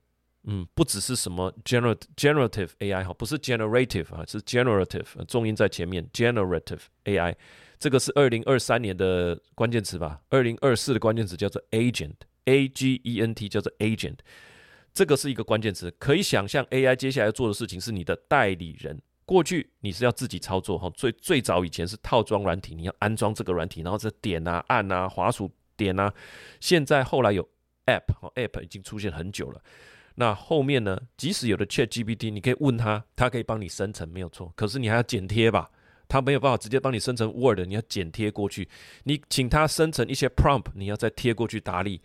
[0.50, 7.36] 嗯，不只是什么 generative AI 哈，不是 generative 啊，是 generative，重音在前面，generative AI，
[7.78, 10.22] 这个是二零二三年的关键词吧？
[10.30, 14.20] 二零二四的关键词叫做 agent，A G E N T 叫做 agent，
[14.94, 15.92] 这个是一个关键词。
[16.00, 19.02] 可以想象 AI 接下来要做的事情是你的代理人。
[19.26, 26.14] 过去你是要自己操作哈，最最早以前是套装软体，你要安装这个软体，然后这点啊、按啊、滑鼠点啊。
[26.62, 27.44] 现在后来有
[27.88, 29.62] app，哈，app 已经出现很久了。
[30.20, 31.00] 那后面呢？
[31.16, 34.52] 即使有的 Chat GPT，你可以问他，他可以帮你生成，没有错。
[34.56, 35.70] 可是你还要剪贴吧？
[36.08, 38.68] 他没有办法直接帮你生成 Word，你要剪贴过去。
[39.04, 42.02] 你请他生成一些 prompt，你要再贴过去打理。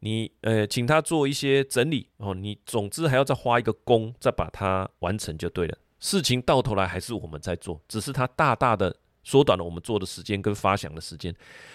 [0.00, 2.34] 你呃，请他做一些整理哦。
[2.34, 5.78] 你总之还要再花一个工，再把它完成就对了。
[6.00, 11.32] 事情到头来还是我们在做，只是它大大的缩短了我们做的时间跟发想的时间。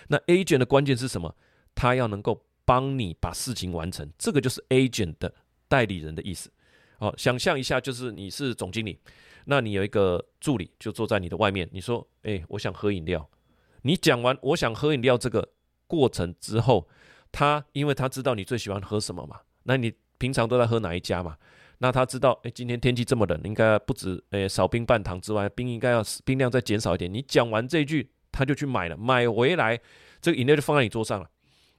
[0.09, 1.33] 那 Agent 的关键是什么？
[1.73, 5.33] 他要能够帮你把事情完成，这个就是 Agent 的。
[5.67, 6.51] 代理人的意思，
[6.97, 8.97] 好，想象一下，就是你是总经理，
[9.45, 13.29] 那你有一个助理就坐在你的外面，你说，哎，我想喝饮料。
[13.83, 15.47] 你讲完我想喝饮料这个
[15.85, 16.87] 过程之后，
[17.31, 21.37] 他因为他知道你最喜欢喝什么嘛，那你平常都在喝哪一家嘛？
[21.77, 27.13] 那他知道，哎，今天天气这么冷，应该不止，哎，少冰半糖之外，冰应该要冰量再减少一点。
[27.13, 29.79] 你讲完这句，他就去买了，买回来
[30.19, 31.29] 这个饮料就放在你桌上了。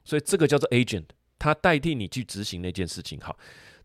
[0.05, 1.05] 所以这个叫做 agent，
[1.37, 3.37] 他代替你去执行那件事情，好。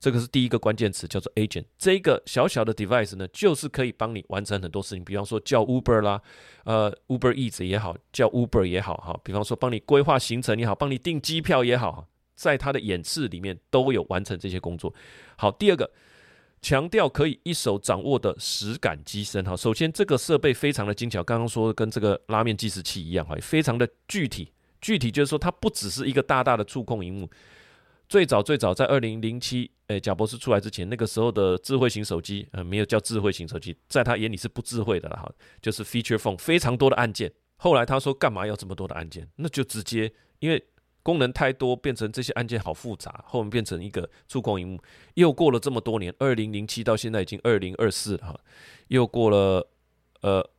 [0.05, 1.65] 这个是第一个关键词，叫做 agent。
[1.79, 5.03] 这个小小的 device 呢，就是可以帮你完成很多事情。
[5.03, 6.21] 比方说叫 Uber 啦，
[6.65, 9.19] 呃，Uber Eats 也好，叫 Uber 也好，哈。
[9.25, 14.93] 比方说帮你规划行程也好，帮你订机票也好，在它的演示里面都有完成这些工作。
[15.39, 15.91] 好，第二个
[16.61, 19.43] 强调可以一手掌握的实感机身。
[19.43, 24.53] 哈，首先这个设备非常的精巧，刚刚说跟这个拉面计时器一样，哈，非常的具体。
[24.83, 27.31] 具体就是说，它不只是一个大大的触控荧幕。
[28.07, 37.31] 最早最早在二零零七，诶，贾博士出来之前，那个时候的智慧型手机，呃，没有叫智慧型手机，在他眼里是不智慧的了哈，就是 feature phone，非常多的按键。
[37.57, 39.29] 后来他说，干嘛要这么多的按键？
[39.37, 40.65] 那就直接，因为
[41.03, 44.81] 功能太多，变成这些按键好复杂，后面变成一个触控荧幕。
[45.15, 48.39] 又过了这么多年，二零零七到现在已经二零二四哈，
[48.89, 49.69] 又过了
[50.23, 50.51] 呃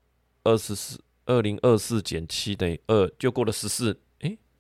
[0.44, 4.00] 二十四，二零二四减七等于二，就过了十四。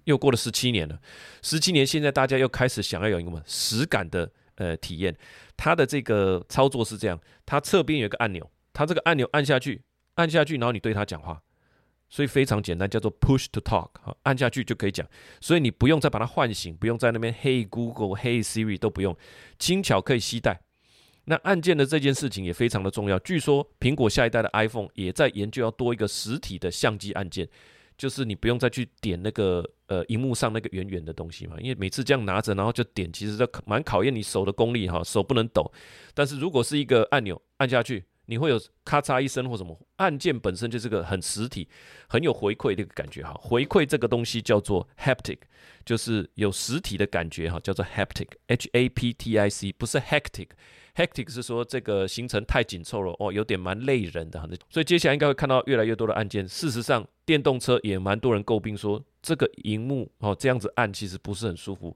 [0.06, 1.02] 又过了十七年了，
[1.42, 5.16] 十七年，现在大家又开始想要有一个什么实感的呃体验。
[5.58, 9.82] 它的这个操作是这样，它侧边有一个按钮，它这个按钮按下去，
[10.16, 11.42] 按下去，然后你对它讲话，
[12.10, 13.90] 所以非常简单，叫做 Push to Talk，
[14.24, 15.08] 按下去就可以讲。
[15.40, 19.16] 所以你不用再把它唤醒，不用在那边 Hey Google、Hey Siri 都不用，
[19.60, 20.62] 轻巧可以携带。
[21.26, 23.18] 那按键的这件事情也非常的重要。
[23.20, 27.50] 据说苹果下一代的 iPhone 也在研究要多一个实体的相机按键。
[27.98, 35.72] 就是你不用再去点那个呃荧幕上那个圆圆的东西嘛，因为每次这样拿着然后就点，其实这蛮考验你手的功力哈，手不能抖。
[36.14, 41.68] 但是如果是一个按钮按下去，你会有咔嚓一声或什么，按键本身就是个很实体、
[42.08, 43.34] 很有回馈的一个感觉哈。
[43.42, 45.40] 回馈这个东西叫做 haptic，
[45.86, 50.50] 就是有实体的感觉哈，叫做 haptic，H A P T I C，不是 hectic。
[50.96, 54.48] Hectic 是说这个行程太紧凑了哦，有点蛮累人的哈。
[54.70, 56.48] 所以接下来应该会看到越来越多的按键。
[56.48, 61.96] 事实上，电动车也蛮多人诟病说这个荧幕哦这样子按其实不是很舒服。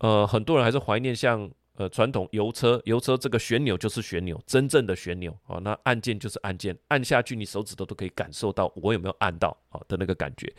[0.00, 5.60] 呃，很多人还是怀念像呃传统油车，油车这个旋钮就是旋钮，真正的旋钮哦。
[5.60, 10.52] 那按键就是按键，按下去你手指头都可以感受到我有没有按到啊的那个感觉。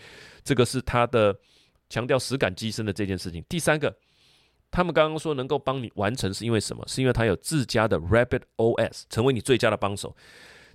[0.43, 1.36] 这个是它的
[1.89, 3.43] 强调实感机身的这件事情。
[3.47, 3.95] 第三个。
[4.76, 6.84] 他们刚刚说能够帮你完成，是因为什么？
[6.88, 10.16] 是因为它有自家的 Rabbit OS，成为你最佳的帮手。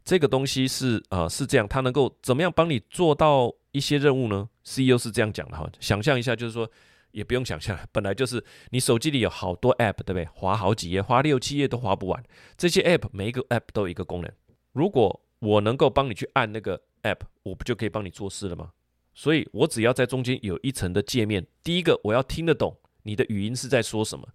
[0.04, 6.70] 这个东西是啊是这样，它能够怎么样帮你做到一些任务呢？CEO 是这样讲的哈，想象一下，就是说
[7.12, 10.24] 也不用想象，本来就是你手机里有好多 App，对不对？
[10.26, 12.22] 划好几页，划六七页都划不完。
[12.56, 14.30] 这些 App 每一个 App 都有一个功能，
[14.72, 18.70] 如果我能够帮你去按那个 App，我不就可以帮你做事了吗？
[19.14, 24.28] 所以我只要在中间有一层的界面，第一个我要听得懂你的语音是在说什么。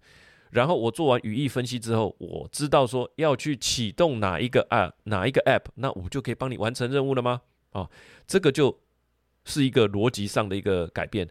[0.50, 7.40] 然后我做完语义分析之后，我知道说要去启动哪一个啊哪一个 app，那我就可以帮你完成任务了吗？
[7.70, 7.90] 啊，
[8.26, 8.78] 这个就
[9.44, 11.28] 是一个逻辑上的一个改变。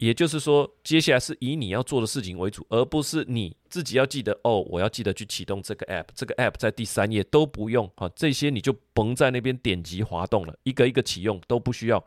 [0.00, 12.04] 也就是说，接下来是以你要做的事情为主，而不是你自己要记得哦，我要记得去启动这个 app，这个 app 在第三页都不用啊，这些你就甭在那边点击滑动了，一个一个启用都不需要。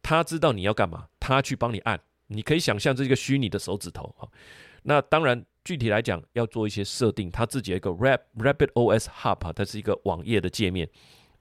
[0.00, 2.00] 他知道你要干嘛，他去帮你按。
[2.28, 4.26] 你可以想象这是一个虚拟的手指头啊。
[4.84, 5.44] 那当然。
[5.64, 10.88] 具体来讲，要做一些设定，它自己有一个 Rap Rapid OS Hub，它是一个网页的界面。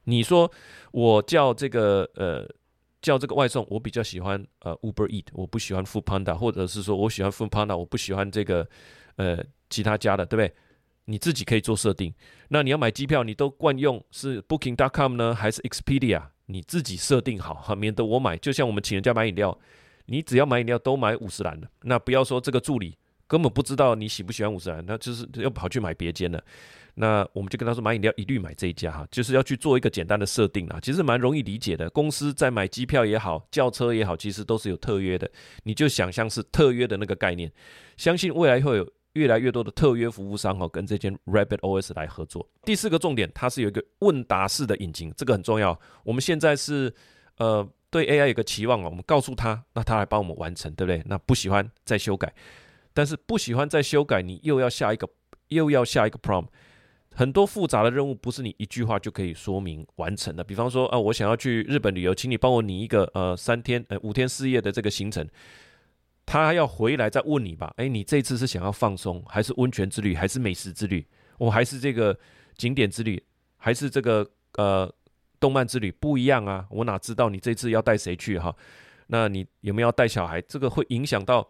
[0.03, 0.51] 你说
[0.91, 2.45] 我叫这个呃
[3.07, 8.67] 叫这个外送，我比较喜欢呃 Uber Eat，我不喜欢 Food Panda，或者是说我喜欢 Food Panda，我不喜欢这个
[9.15, 10.53] 呃其他家的，对不对？
[11.05, 12.13] 你自己可以做设定。
[12.49, 16.21] 那你要买机票，你都惯用是 Booking.com 呢，还是 Expedia？
[16.47, 18.35] 你自己设定好哈，免得我买。
[18.35, 19.57] 就像我们请人家买饮料，
[20.07, 22.97] 你只要买饮料都买五十兰的，那不要说这个助理。
[23.25, 26.43] 根本不知道你喜不喜欢五十兰，那就是要跑去买别间的。
[26.99, 31.87] 那我们就跟他说买饮料一律买这一家哈，就是要去做一个简单的设定啊，其实蛮容易理解的。
[31.91, 35.29] 公司在买机票也好，轿车也好，其实都是有特约的，
[35.63, 37.51] 你就想象是特约的那个概念。
[37.97, 42.47] 相信未来会有越来越多的特约服务商哈，跟这间 Rabbit OS 来合作。
[42.63, 45.79] 第四个重点，它是有一个问答式的引擎，这个很重要。
[46.03, 46.91] 我们现在是
[47.37, 51.03] 呃对 AI 有个期望哦，我们告诉他，那他来帮我们完成，对不对？
[51.05, 52.33] 那不喜欢再修改。
[52.93, 55.07] 但是不喜欢再修改，你又要下一个，
[55.49, 56.47] 又要下一个 prompt，
[57.17, 60.43] 很多复杂的任务不是你一句话就可以说明完成的。
[60.43, 65.27] 比方说，啊，我想要去日本旅游，请你帮我拟一个呃三天呃五天四夜的这个行程，
[66.27, 71.03] 他要回来再问你吧，哎，你这次是想要放松，还是温泉之旅，还是美食之旅，
[71.39, 72.15] 我还是这个
[72.55, 73.19] 景点之旅，
[73.57, 74.87] 还是这个呃
[75.39, 78.55] 动漫之旅，不一样啊，我哪知道你这次要带谁去哈？
[79.07, 80.39] 那你有没有要带小孩？
[80.41, 81.49] 这个会影响到。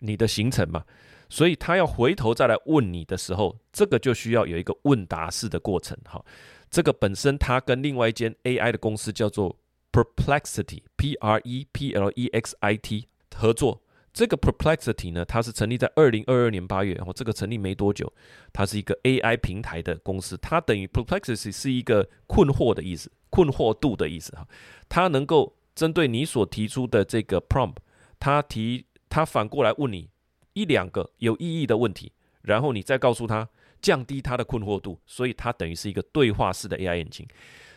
[0.00, 0.84] 你的行程嘛，
[1.28, 5.96] 所以他要回头再来问你的时候，这个就需要有一个问答式的过程。
[6.04, 6.24] 哈，
[6.70, 9.56] 这个本身他跟另外一间 AI 的公司叫做
[9.92, 13.82] Perplexity（P R E P L E X I T） 合作。
[14.12, 18.10] 这个 Perplexity 呢，它是成立在二零二二年八月，然后这个成立没多久，
[18.52, 20.36] 它是一个 AI 平台的公司。
[20.38, 24.32] 它等于 Perplexity 是一个困惑的意思，困惑度的意思。
[24.32, 24.46] 哈，
[24.88, 27.76] 它能够针对你所提出的这个 prompt，
[28.18, 28.86] 它提。
[29.08, 30.10] 它反过来问你
[30.56, 33.46] 一两个有意义的问题，然后你再告诉他，
[33.82, 37.28] 降低他的困惑度，所以它等于是一个对话式的 AI 引擎。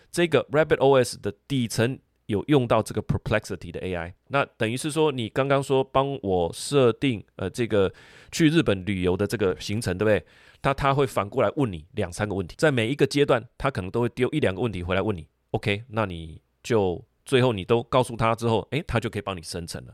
[0.10, 7.92] 这个 Rabbit OS 的底层有用到这个 Perplexity 的 AI，那等于是说你刚刚说帮我设定呃这个
[8.32, 10.26] 去日本旅游的这个行程，对不对？
[10.62, 15.28] 他他会反过来问你两三个问题，在每一个阶段，他可能都会丢一两个问题回来问你。
[15.52, 19.94] OK，那你就最后你都告诉他之后，诶，他就可以帮你生成了。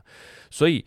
[0.52, 0.84] 所以。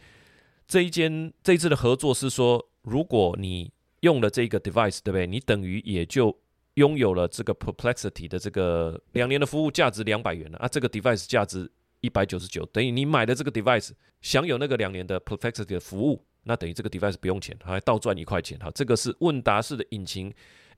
[0.70, 5.26] 这一间这一次的合作是说，如果你用了这个 device，对不对？
[5.26, 6.38] 你等于也就
[6.76, 10.67] 拥有了这个 Perplexity 的这个两年的服务，价值两百元了啊。
[10.67, 11.67] 这个 device 价值
[12.01, 13.89] 一百九十九，等于你买的这个 device
[14.22, 18.55] 享有那个两年的 Perplexity 的服务，那等于这个 device 不用钱，还倒赚一块钱。
[18.59, 20.32] 哈，这个是问答式的引擎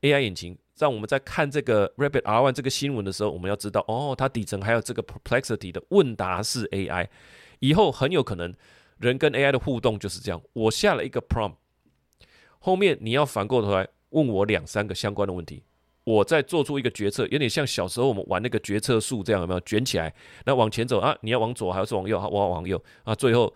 [0.03, 0.57] AI 引擎。
[0.77, 7.09] 让我们在看这个 Rabbit R1 这个新闻的时候，我们要知道哦，它底层还有这个 Perplexity 的问答式 AI，
[7.59, 8.55] 以后很有可能。
[9.01, 11.55] 人跟 AI 的互动就是这样，我下了一个 prompt，
[12.59, 15.63] 后面你要反过头来问我两三个相关的问题，
[16.03, 20.13] 我再做出一个决策，有点像小时候我们玩那个决策树这样，有没有卷起来？
[20.45, 22.17] 那往前走啊，你要往左还是往右？
[22.17, 23.53] 我要往右啊，最后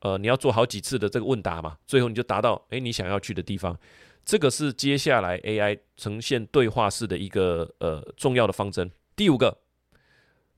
[0.00, 3.78] 呃你要做好几次的这个问答嘛，最后你就达到诶你想要去的地方。
[4.24, 8.90] 这个是接下来 AI 呈现对话式的一个呃重要的方针。
[9.16, 9.58] 第五个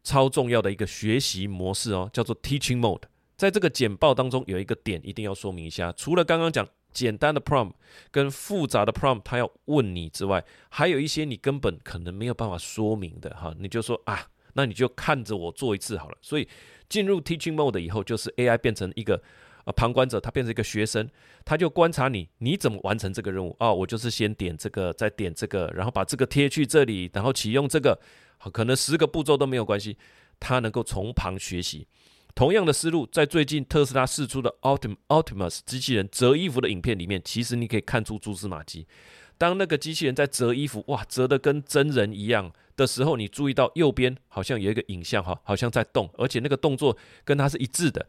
[0.02, 3.02] 超重要的一个学习模式哦，叫做 Teaching Mode。
[3.40, 5.90] 在这个简报当中，有一个点一定要说明一下。
[5.92, 7.72] 除了刚刚讲简单的 prompt
[8.10, 13.54] 跟复杂的 prompt，他要问你之外，还有一些你根本可能没有办法说明的哈。
[13.58, 16.18] 你就说啊，那你就看着我做一次好了。
[16.20, 16.46] 所以
[16.86, 19.22] 进入 teaching mode 以后，就是 AI 变成一个
[19.64, 21.08] 呃旁观者，他变成一个学生，
[21.42, 27.98] 他就观察你你怎么完成这个任务哦，我就是先点这个，再点这个，然后把这个贴去这里，然后启用这个，
[28.36, 29.96] 好，可能十个步骤都没有关系，
[30.38, 31.88] 他能够从旁学习。
[32.34, 38.86] 同样的思路，在最近特斯拉试出的 Optim Optimus 机器人折衣服的影片里面，其实你可以看出蛛丝马迹。
[39.36, 48.06] 当那个机器人在折衣服，哇，折的跟真人一样的时候，你注意到右边好像有一个影像哈，好像在动，而且那个动作跟它是一致的。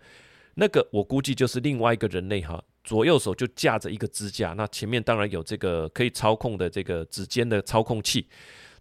[0.56, 8.28] 那个我估计就是另外一个人类哈，左右手就架着一个支架，那前面当然有这个可以操控的这个指尖的操控器。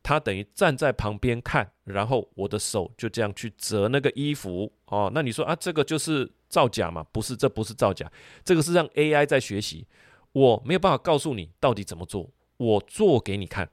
[0.02, 5.10] 他等于站在旁边看，然后我的手就这样去折那个衣服哦。
[5.14, 7.04] 那你说啊，这个就是造假吗？
[7.12, 8.10] 不是，这不是造假，
[8.44, 9.86] 这个是让 AI 在学习。
[10.32, 13.70] 我没有办法告诉你到底怎么做，我做给你看，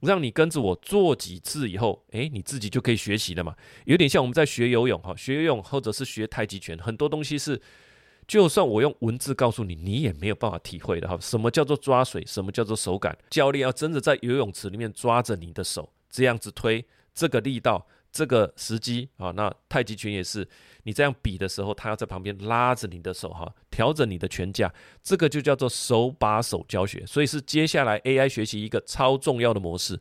[0.00, 3.54] 让你跟着我做几次以后，诶，你自己就可以学习了嘛。
[3.84, 7.60] 有点像我们在学游泳哈，学游泳或者是学太极拳，很多东西是。
[8.28, 11.16] 就算我用文字告诉你，你也没有办法体会的哈。
[11.18, 12.22] 什么叫做抓水？
[12.26, 13.16] 什么叫做手感？
[13.30, 19.30] 教练要真的在游泳池里面抓着你的手，这样子推，这个力道，这个时机啊。
[19.30, 20.46] 那太极拳也是，
[20.82, 24.70] 你这样比的时候，他要在旁边拉着你的手哈，调整你的拳架，
[25.02, 27.06] 这个就叫做手把手教学。
[27.06, 29.98] 所以是接下来 AI 学习一个超重要的模式，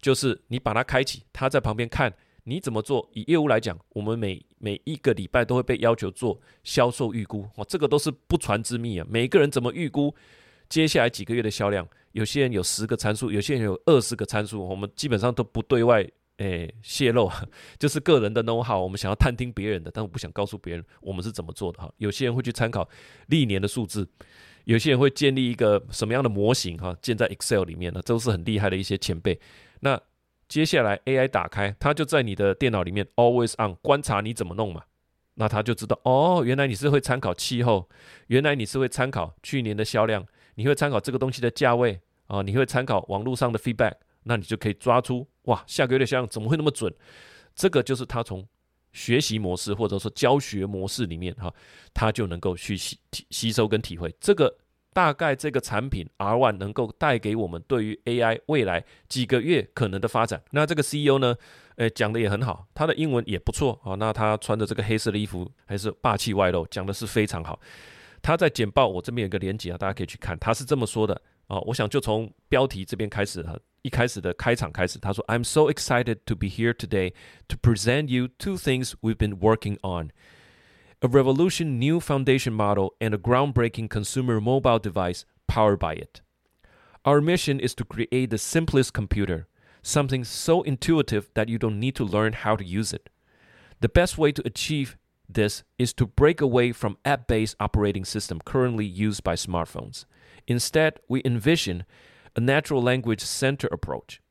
[0.00, 2.14] 就是你把它开启，他在旁边看。
[2.44, 3.08] 你怎么做？
[3.12, 9.06] 以业务来讲，我们每每一个礼拜都会被要求做销售预估，哦，这个都是不传之秘啊。
[9.08, 10.14] 每个人怎么预估
[10.68, 11.86] 接下来几个月的销量？
[12.12, 17.30] 有些人有十个参数，有些人有二十个参数，我们基本上都不对外诶泄露，
[17.78, 18.80] 就是个人的 know how。
[18.80, 21.92] 我们想要探听别人的，但我不想告诉别人我们是怎么做的哈。
[21.96, 22.88] 有些人会去参考
[23.28, 24.08] 历年的数字，
[24.64, 28.00] 有些人会建立一个什么样的模型哈，建在 Excel 里面呢？
[28.02, 29.40] 都是很厉害的一些前辈。
[29.80, 30.00] 那
[30.48, 34.82] 接下来 AI 打开，它就在你的电脑里面 always on 观察你怎么弄嘛，
[35.34, 37.88] 那它就知道哦，原来你是会参考气候，
[38.26, 46.92] 原来你是会参考去年的销量，你会参考这个东西的价位啊，你会参考网络上的 feedback，那你就可以抓出哇，下个月的销量怎么会那么准？
[47.54, 48.46] 这个就是它从
[48.92, 51.52] 学习模式或者说教学模式里面哈，
[51.92, 52.98] 它就能够去吸
[53.30, 54.54] 吸收跟体会这个。
[54.94, 60.42] 大概这个产品 R One 能够带给我们对于 AI 未来几个月可能的发展。
[60.52, 61.36] 那这个 CEO 呢，
[61.76, 63.96] 诶讲的也很好，他的英文也不错啊。
[63.96, 67.60] 那他穿着这个黑色的衣服还是霸气外露，讲的是非常好。
[68.22, 70.38] 他在简报我这边有个连接啊，大家可以去看。
[70.38, 77.12] 他是这么说的啊，我想就从标题这边开始哈，一开始的开场开始，他说：“I'm so excited to be here today
[77.48, 80.10] to present you two things we've been working on。”
[81.04, 86.22] A revolution new foundation model, and a groundbreaking consumer mobile device powered by it.
[87.04, 89.46] Our mission is to create the simplest computer,
[89.82, 93.10] something so intuitive that you don't need to learn how to use it.
[93.80, 94.96] The best way to achieve
[95.28, 100.06] this is to break away from app based operating system currently used by smartphones.
[100.46, 101.84] Instead, we envision
[102.34, 104.22] a natural language center approach.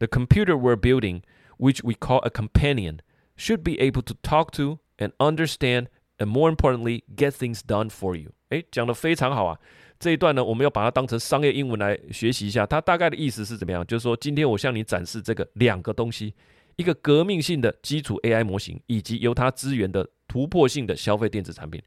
[0.00, 1.22] The computer we're building,
[1.56, 3.00] which we call a companion,
[3.36, 5.88] should be able to talk to and understand
[6.20, 8.30] And more importantly, get things done for you。
[8.50, 9.58] 诶，讲的非常好啊！
[9.98, 12.66] 这一段呢，我们要把它当成商业英文来学习一下。
[12.66, 13.86] 它大概的意思是怎么样？
[13.86, 16.34] 就是说，今天我向你展示这个两个东西：
[16.76, 21.82] 一个革命性的基础 AI 模型，以及由它支援的突破性的消费电子产品。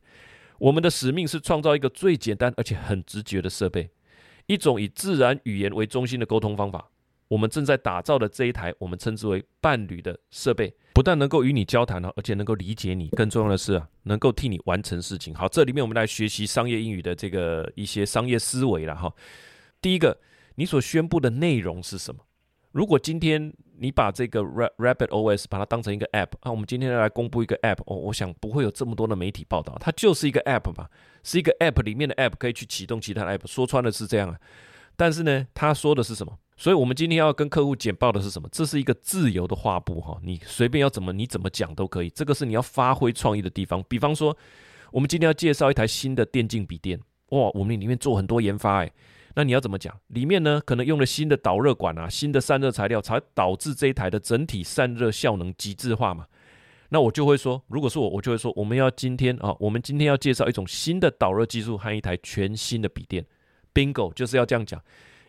[0.57, 3.89] 我们的使命是创造一个最简单而且很直觉的设备，
[4.47, 6.89] 一种以自然语言为中心的沟通方法。
[7.33, 10.71] 我们正在打造的这一台，我们称之为伴侣的设备。
[10.93, 15.33] 不但能够与你交谈，而且能够理解你，更重要的是啊，能够替你完成事情。
[15.33, 19.11] 好，这里面我们来学习商业英语的这个一些商业思维了哈。
[19.81, 20.15] 第一个，
[20.53, 22.21] 你所宣布的内容是什么？
[22.71, 30.87] 如果今天你把这个 Rapid OS 把它当成一个 App 啊，我们今天来公布一个 App 哦，我想不会有这么多的媒体报道，它就是一个 App 嘛，
[31.23, 34.39] 是一个 App 里面的 App 可以去启动其他的 App，说穿了是这样啊。
[34.95, 36.37] 但是呢，他说的是什么？
[36.55, 38.47] 所以，我们今天要跟客户简报的是什么？
[38.51, 42.09] 这是一个自由的画布哈，你随便要怎么，你怎么讲都可以。
[42.11, 43.83] 这个是你要发挥创意的地方。
[43.89, 44.37] 比方说，
[44.91, 46.99] 我们今天要介绍一台新的电竞笔电，
[47.29, 48.91] 哇，我们里面做很多研发哎，
[49.33, 49.99] 那你要怎么讲？
[50.09, 56.27] 里面呢，可能用了新的导热管啊，新的散热材料，才导致这一台的整体散热效能极致化嘛。
[56.89, 63.25] 那我就会说，如果是我，我就会说，我们要今天啊，我们今天要介绍一种新的导热技术和一台全新的笔电。
[63.73, 64.79] Bingo，就是要这样讲，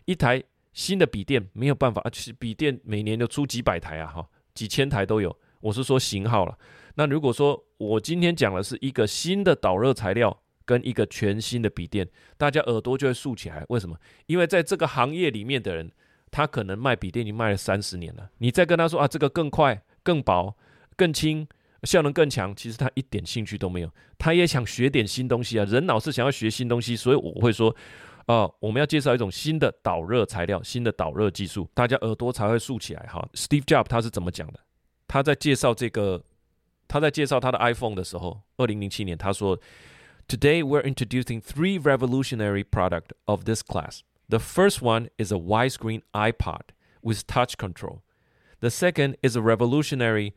[0.05, 0.43] 一台。
[0.75, 5.35] 新的笔电没有办法啊，其实笔电每年就出几百台啊，哈，几千台都有。
[5.61, 6.55] 我是说型号了。
[6.95, 12.05] 那如果说我今天讲的是一个新的导热材料跟一个全新的笔电，
[12.37, 13.63] 大家耳朵就会竖起来。
[13.69, 13.97] 为什么？
[14.27, 15.89] 因为在这个行业里面的人，
[16.29, 18.29] 他可能卖笔电已经卖了三十年了。
[18.39, 20.53] 你再跟他说啊，这个更快、更薄、
[20.97, 21.47] 更轻、
[21.83, 23.89] 效能更强，其实他一点兴趣都没有。
[24.17, 27.73] 他也想学点新东西啊，人老是想要学新东西，所以我会说。
[28.26, 33.28] 啊，我们要介绍一种新的导热材料，新的导热技术，大家耳朵才会竖起来哈。
[33.34, 34.60] Steve Jobs 他是怎么讲的？
[35.08, 36.22] 他在介绍这个，
[36.86, 39.60] 他在介绍他的 iPhone 的时候，二零零七年他说：“
[40.28, 44.02] Today we're introducing three revolutionary product of this class.
[44.28, 46.70] The first one is a widescreen iPod
[47.02, 48.02] with touch control.
[48.60, 50.34] The second is a revolutionary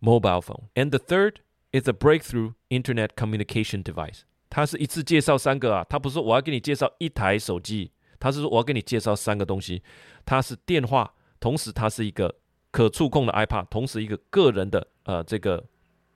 [0.00, 0.68] mobile phone.
[0.74, 4.24] And the third is a breakthrough internet communication device.
[4.49, 9.81] 他是一次介绍三个啊，他不是我要给你介绍一台手机，他是说我要给你介绍三个东西。
[10.25, 12.35] 它是电话，同时它是一个
[12.71, 15.63] 可触控的 iPad，同时一个个人的呃这个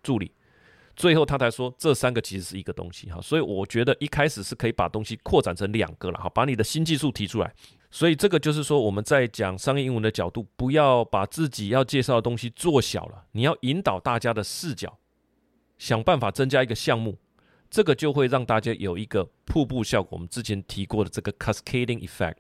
[0.03, 0.31] 助理。
[0.95, 7.51] 最后他才说这三个其实是一个东西哈，所以我觉得一开始是可以把东西扩展成两个了哈，把你的新技术提出来。
[7.89, 14.99] 所以这个就是说，我们在讲商业英文的角度，不要把自己要介绍的东西做小了，你要引导大家的视角，
[15.79, 17.17] 想办法增加一个项目，
[17.73, 20.09] 这个就会让大家有一个瀑布效果。
[20.11, 22.35] 我们之前提过的这个 cascading effect，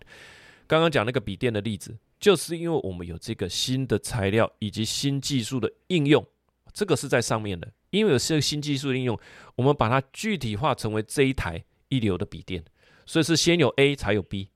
[0.67, 6.23] 刚刚讲那个笔电的例子，就是因为我们有这个新的材料以及新技术的应用，
[6.71, 9.19] 这个是在上面的，因为有这个新技术的应用，
[9.55, 12.63] 我们把它具体化成为这一台一流的笔电，
[13.07, 14.51] 所以是先有 A 才有 B。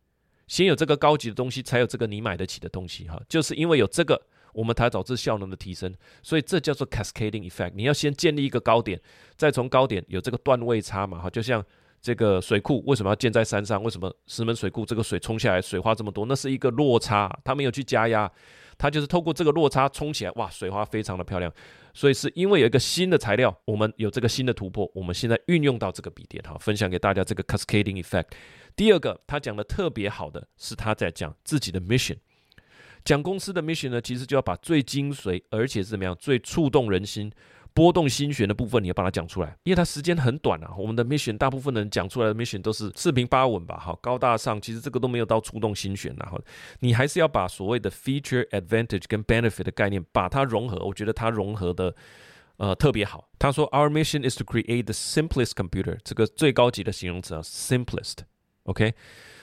[0.46, 3.20] 先有这个高级的东西，才有这个你买得起的东西哈。
[3.28, 4.22] 就是因为有这个，
[4.58, 5.94] 我们才导致效能的提升。
[6.24, 7.74] 所以这叫做 cascading effect。
[7.76, 9.00] 你要先建立一个高点，
[9.36, 11.30] 再从高点有这个段位差嘛哈。
[11.30, 11.64] 就像
[12.02, 13.84] 这个水库为什么要建在山上？
[13.84, 16.26] 为什么石门水库这个水冲下来水花这么多？
[16.26, 18.32] 那是一个落差，它没有去加压，
[18.78, 21.54] 它就是透过这个落差冲起来，哇，水花非常的漂亮。
[21.94, 28.28] 所以是因为有一个新的材料，我们有这个新的突破，我们现在运用到这个笔电哈，分享给大家这个 cascading effect。
[28.76, 32.18] 第二个，他讲的特别好的是他在讲自己的 mission，
[33.08, 37.32] 讲公司的 mission 呢，其实就要把最精髓，而且是怎么样，最触动人心、
[37.74, 40.76] 波动心弦的部分，你要把它讲出来，因为它时间很短啊。
[40.78, 46.38] 我们的 mission 大部分人讲出来的 mission 都是四平八稳吧，好高大上，其实这个都没有到触动心弦然后
[46.82, 51.96] 你还是要把所谓的 feature、advantage 跟 benefit 的概念把它融合，我觉得它融合的
[52.58, 53.30] 呃特别好。
[53.40, 58.18] 他说，Our mission is to create the simplest computer，这个最高级的形容词啊，simplest。
[58.64, 58.94] OK,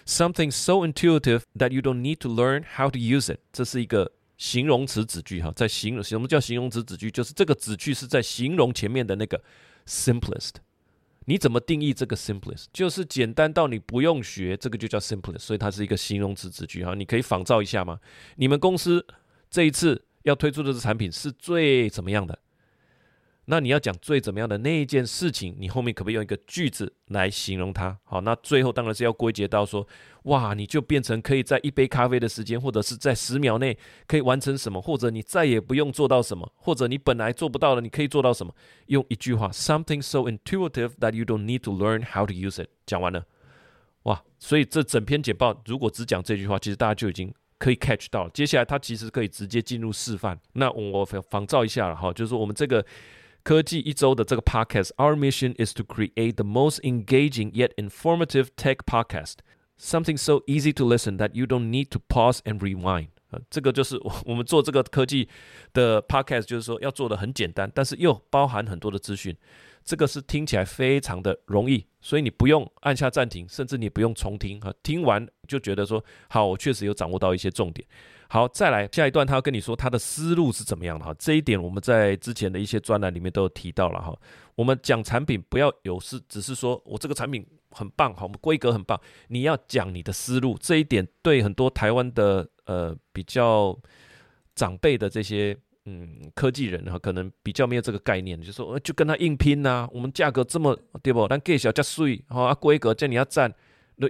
[0.07, 3.39] something so intuitive that you don't need to learn how to use it。
[3.53, 7.11] 这是一个形容词子句哈，在形容什么叫形容词子句？
[7.11, 9.43] 就是这个子句是在形容前面的那个
[9.87, 10.55] simplest。
[11.27, 12.67] 你怎么定义这个 simplest？
[12.73, 15.39] 就是简单到你不用学，这个就叫 simplest。
[15.39, 17.99] 所以它是一个形容词子句哈，你可以仿造一下吗？
[18.37, 19.07] 你们公司
[19.49, 22.39] 这一次要推出的这产品是最怎么样的？
[23.47, 27.99] 那你要讲最怎么样的那一件事情，你后面可不可以用一个句子来形容它？
[28.05, 29.87] 好，那最后当然是要归结到说，
[30.23, 33.77] 哇，你就变成可以在一杯咖啡的时间，或者是在十秒内
[34.07, 38.55] 可以完成什么，或者你再也不用做到什么，或者你本来做不到的，你可以做到什么？
[38.87, 42.69] 用一句话，something so intuitive that you don't need to learn how to use it。
[42.87, 43.27] 讲完了，
[44.05, 48.27] 哇，所以这整篇简报如果只讲这句话，其实大家就已经可以 catch 到。
[48.31, 50.41] 接下来它其实可以直接进入示范。
[50.55, 52.83] 那我仿造一下了哈，就是说我们这个。
[53.45, 59.35] 科技一周的这个 podcast，Our mission is to create the most engaging yet informative tech podcast.
[59.79, 63.09] Something so easy to listen that you don't need to pause and rewind.
[63.31, 65.29] 呃，这个就是我们做这个科技
[65.75, 69.37] 的 podcast，就是说要做的很简单，但是又包含很多的资讯。
[69.85, 77.87] 这个是听起来非常的容易，所以你不用按下暂停，甚至你不用重听哈，听完就觉得说好，我确实有掌握到一些重点。
[78.29, 81.15] 好，再来下一段，他要跟你说他的思路是怎么样的哈。
[81.19, 84.17] 这一点我们在之前的一些专栏里面都有提到了哈。
[84.55, 90.57] 我们讲产品不要有是只是说我这个产品很棒，哈，我们规格很棒，你要讲你的思路。
[90.61, 93.77] 这一点对很多台湾的呃比较
[94.55, 99.89] 长辈的这些嗯科技人哈，可能比较没有这个概念，就说就跟他硬拼呐。
[99.93, 101.27] 我们价格这么对不？
[101.29, 103.53] 但价小加税，哈，规格叫你要占，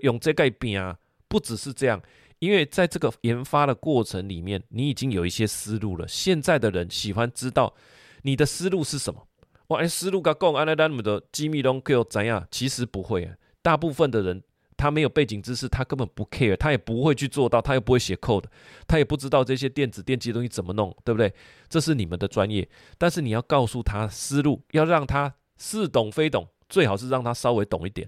[0.03, 0.97] 用这个比啊，
[1.29, 2.01] 不只是这样。
[2.45, 6.07] 因为在这个研发的过程里面，你已经有一些思路了。
[6.07, 7.75] 现在的人喜欢知道
[8.23, 9.27] 你的思路是什么。
[9.69, 12.47] 哇，思路噶讲，安那那么的机密都给我怎样？
[12.51, 13.33] 其实不会，
[13.63, 14.43] 大部分的人
[14.77, 18.45] 他没有背景知识，他根本不 care，他也不会去做到，他又不会写 code，
[18.87, 21.33] 他也不知道这些电子电机的东西怎么弄，对不对？
[21.71, 22.69] 这是你们的专业，
[22.99, 28.07] 但是你要告诉他思路，要让他似懂非懂，最好是让他稍微懂一点。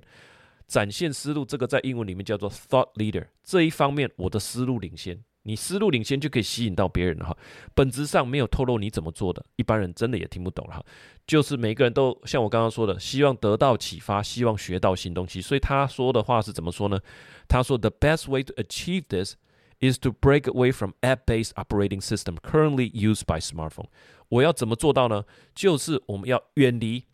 [0.67, 3.27] 展现思路，这个在英文里面叫做 thought leader。
[3.45, 7.37] 这一方面，我的思路领先，你思路领先就可以吸引到别人了哈。
[7.73, 10.85] 本质上没有透露你怎么做的，一般人真的也听不懂了哈。
[11.25, 15.41] 就是每个人都像我刚刚说的，希望得到启发，希望学到新东西。
[15.41, 16.99] 所以他说的话是怎么说呢？
[17.47, 19.37] 他说：“The best way to achieve this
[19.79, 23.87] is to break away from app-based operating system currently used by smartphone。”
[24.31, 25.25] 我要怎么做到呢？
[25.55, 27.05] 就是我们要远离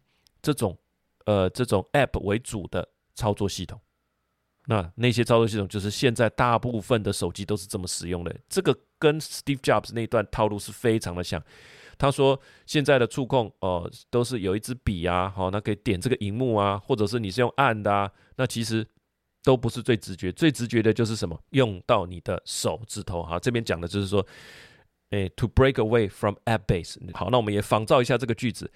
[0.40, 0.78] 这种
[1.26, 2.88] 呃这种 app 为主的。
[3.14, 3.80] 操作系统，
[4.66, 8.34] 那那些操作系统就是现在大部分的手机都是这么使用的。
[8.48, 11.42] 这个跟 Steve Jobs 那段套路是非常的像。
[11.98, 18.84] 他说现在的触控哦都是有一支笔啊，好，那可以点这个荧幕啊，或者是你是用按的啊，那其实
[19.44, 21.38] 都不是最直觉，最直觉的就是什么？
[21.50, 23.38] 用到你的手指头哈。
[23.38, 24.26] 这边讲的就是说，
[25.10, 26.96] 哎，to break away from app base。
[27.12, 28.68] 好，那我们也仿照一下这个句子。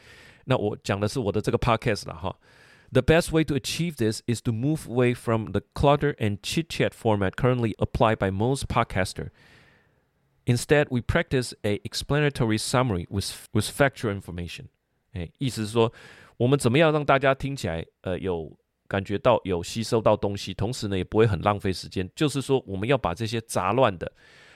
[0.45, 2.37] 那我讲的是我的这个 podcast 了哈。
[2.94, 6.94] The best way to achieve this is to move away from the clutter and chit chat
[6.94, 9.30] format currently applied by most podcaster.
[10.46, 14.66] Instead, we practice a explanatory summary with with factual information.
[15.14, 15.94] 哎，意思是说，
[16.36, 18.52] 我们怎么样让大家听起来呃有
[18.90, 22.10] 感觉到有吸收到东西，同时呢也不会很浪费时间。
[22.14, 24.12] 就是说，我们要把这些杂乱的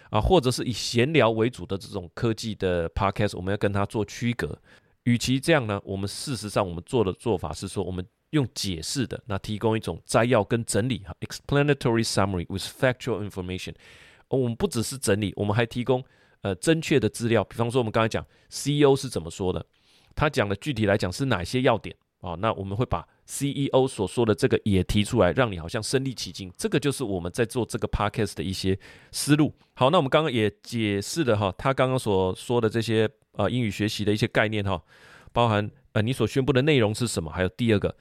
[0.09, 4.59] 啊，或者是以闲聊为主的这种科技的 podcast，我们要跟它做区隔。
[5.03, 13.74] 与其这样呢，我们事实上我们做的做法是说，我们 用解释的，那提供一种摘要跟整理哈，explanatory summary with factual information。
[14.28, 16.04] 我们不只是整理，我们还提供
[16.42, 17.42] 呃正确的资料。
[17.42, 19.66] 比方说，我们刚才讲 CEO 是怎么说的，
[20.14, 22.34] 他讲的具体来讲是哪些要点啊？
[22.34, 26.52] 那我们会把 CEO 所说的这个也提出来，让你好像身临其境。
[26.56, 28.78] 这个就是我们在做这个 podcast 的一些
[29.10, 29.52] 思路。
[29.74, 34.80] 好，那我们刚刚也解释了哈，他刚刚所说的这些呃英语学习的一些概念哈，
[35.32, 37.96] 包含呃你所宣布的内容是什么，还有第二个。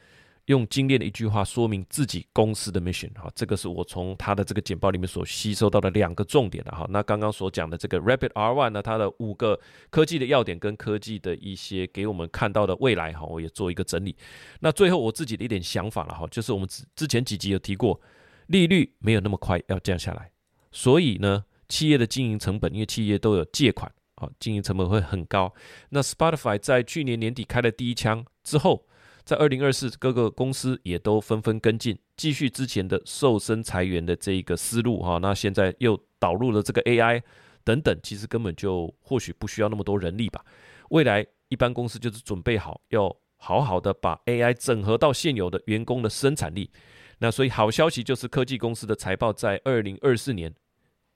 [0.49, 6.87] 用精炼的一句话说明自己公司的 mission，哈，这个是我从他的这个简报里面所吸收到的两个重点的哈。
[6.89, 9.59] 那刚刚所讲的这个 Rapid R One 呢，它的五个
[9.91, 14.17] 科技的要点跟科技的一些给我们看到的未来哈，我也做一个整理。
[14.59, 18.01] 那最后我自己的一点想法了哈，就是我们之之前几集有提过，
[18.47, 20.31] 利率没有那么快要降下来，
[20.71, 25.53] 所以呢，企业的经营成本，因为企业都有借款啊，经营成本会很高。
[25.89, 28.87] 那 Spotify 在去年年底开了第一枪之后。
[29.29, 35.19] 在二零二四，各个公司也都纷纷跟进，继续之前的瘦身裁员的这一个思路哈。
[35.19, 37.21] 那现在又导入了这个 AI
[37.63, 40.43] 等等，其实根本就或许不需要那么多人力吧。
[40.89, 46.71] 未来一般公司就是准备好要好好的把 AI 整合到现有的员工的生产力。
[47.19, 50.51] 那所以好消息就是科技公司的财报在二零二四年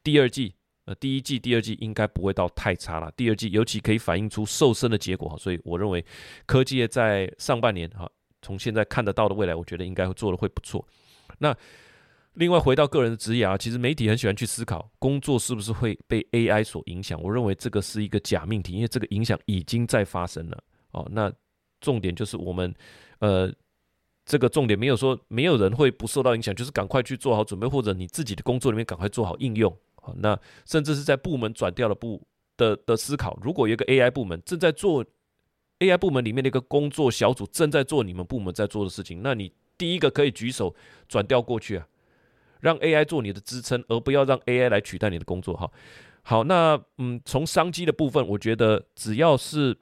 [0.03, 0.53] 第二季。
[0.85, 3.11] 呃，第一季、第二季应该不会到太差了。
[3.15, 6.03] 第二季尤其可以反映出瘦身的结果哈，所以我认为
[6.45, 8.09] 科技业在上半年哈，
[8.41, 10.85] 从现在看得到的未来，我觉得应该会做的会不错。
[11.37, 11.55] 那
[12.33, 17.21] 另外回到个人的职业啊，其实媒体很喜欢去思考工作是不是会被 AI 所影响。
[17.21, 21.07] 我认为这个是一个假命题，因为这个影响已经在发生了哦。
[21.11, 21.31] 那
[21.79, 22.73] 重点就是我们
[23.19, 23.53] 呃，
[24.25, 29.71] 这个重点没有说没有人会不受到影响，就是赶快去做好准备，或者你自己的工作里面赶快做好应用。
[30.03, 32.21] 好，那甚至是在部门转调的部
[32.57, 35.03] 的的思考，如果一个 AI 部门正在做
[35.79, 40.75] AI 部门里面的一个工作小组正在做你们部门在做的事情，那你第一个可以举手
[41.07, 41.87] 转调过去啊，
[42.59, 45.55] 让 AI 做你的支撑，而不要让 AI 来取代你的工作。
[45.55, 45.71] 哈，
[46.21, 49.73] 好，那嗯，从商机的部分，我觉得只要是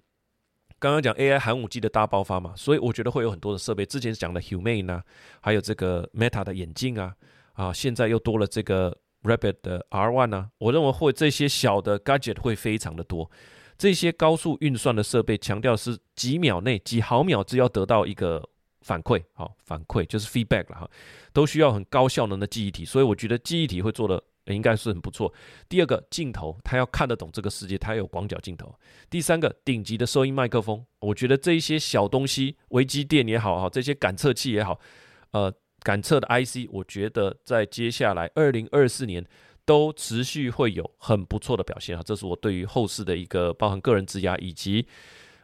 [0.77, 5.03] 刚刚讲 AI 寒武纪的大爆发嘛，所以我觉得会有很多的设备，之前讲的 Humane 啊，
[5.41, 7.15] 还有这个 Meta 的眼镜啊，
[7.53, 8.95] 啊，现在又多了这个。
[9.23, 10.49] Rapid 的 R1 呢？
[10.57, 13.29] 我认为会这些小的 gadget 会非常的多。
[13.77, 18.47] 这些高速运算的设备强调是几秒内、几毫秒只要得到一个
[18.81, 20.89] 反馈，好反馈就是 feedback 了哈，
[21.33, 22.83] 都需要很高效能的记忆体。
[22.83, 25.31] 所以我觉得记忆体会做的应该是很不错。
[25.69, 28.73] 第二个镜头，它要看得懂这个世界，它有广角镜头。
[29.09, 34.79] 第三个顶级的收音麦克风，我觉得这一些小东西，微机电也好哈，这些感测器也好，
[35.31, 35.53] 呃。
[35.83, 39.25] 感测的 IC，我觉得在接下来二零二四年
[39.65, 42.03] 都持续会有很不错的表现啊！
[42.05, 44.85] 这是我对于后市的一个包含个人质押以及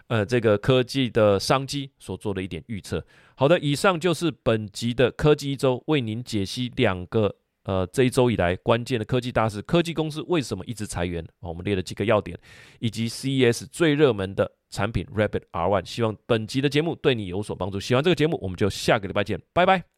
[0.08, 3.04] 呃这个科技的商机所做的一点预测。
[3.36, 12.38] 好的，以上就是本集的科技一周为您解析两个呃这一周以来关键的科技大事，科技公司为什么一直裁员我们列了几个要点，
[12.80, 15.86] 以及 CES 最热门的产品 Rabbit R One。
[15.86, 17.80] 希望本集的节目对你有所帮助。
[17.80, 19.97] 喜欢这个节目，我们就下个礼拜见，拜拜。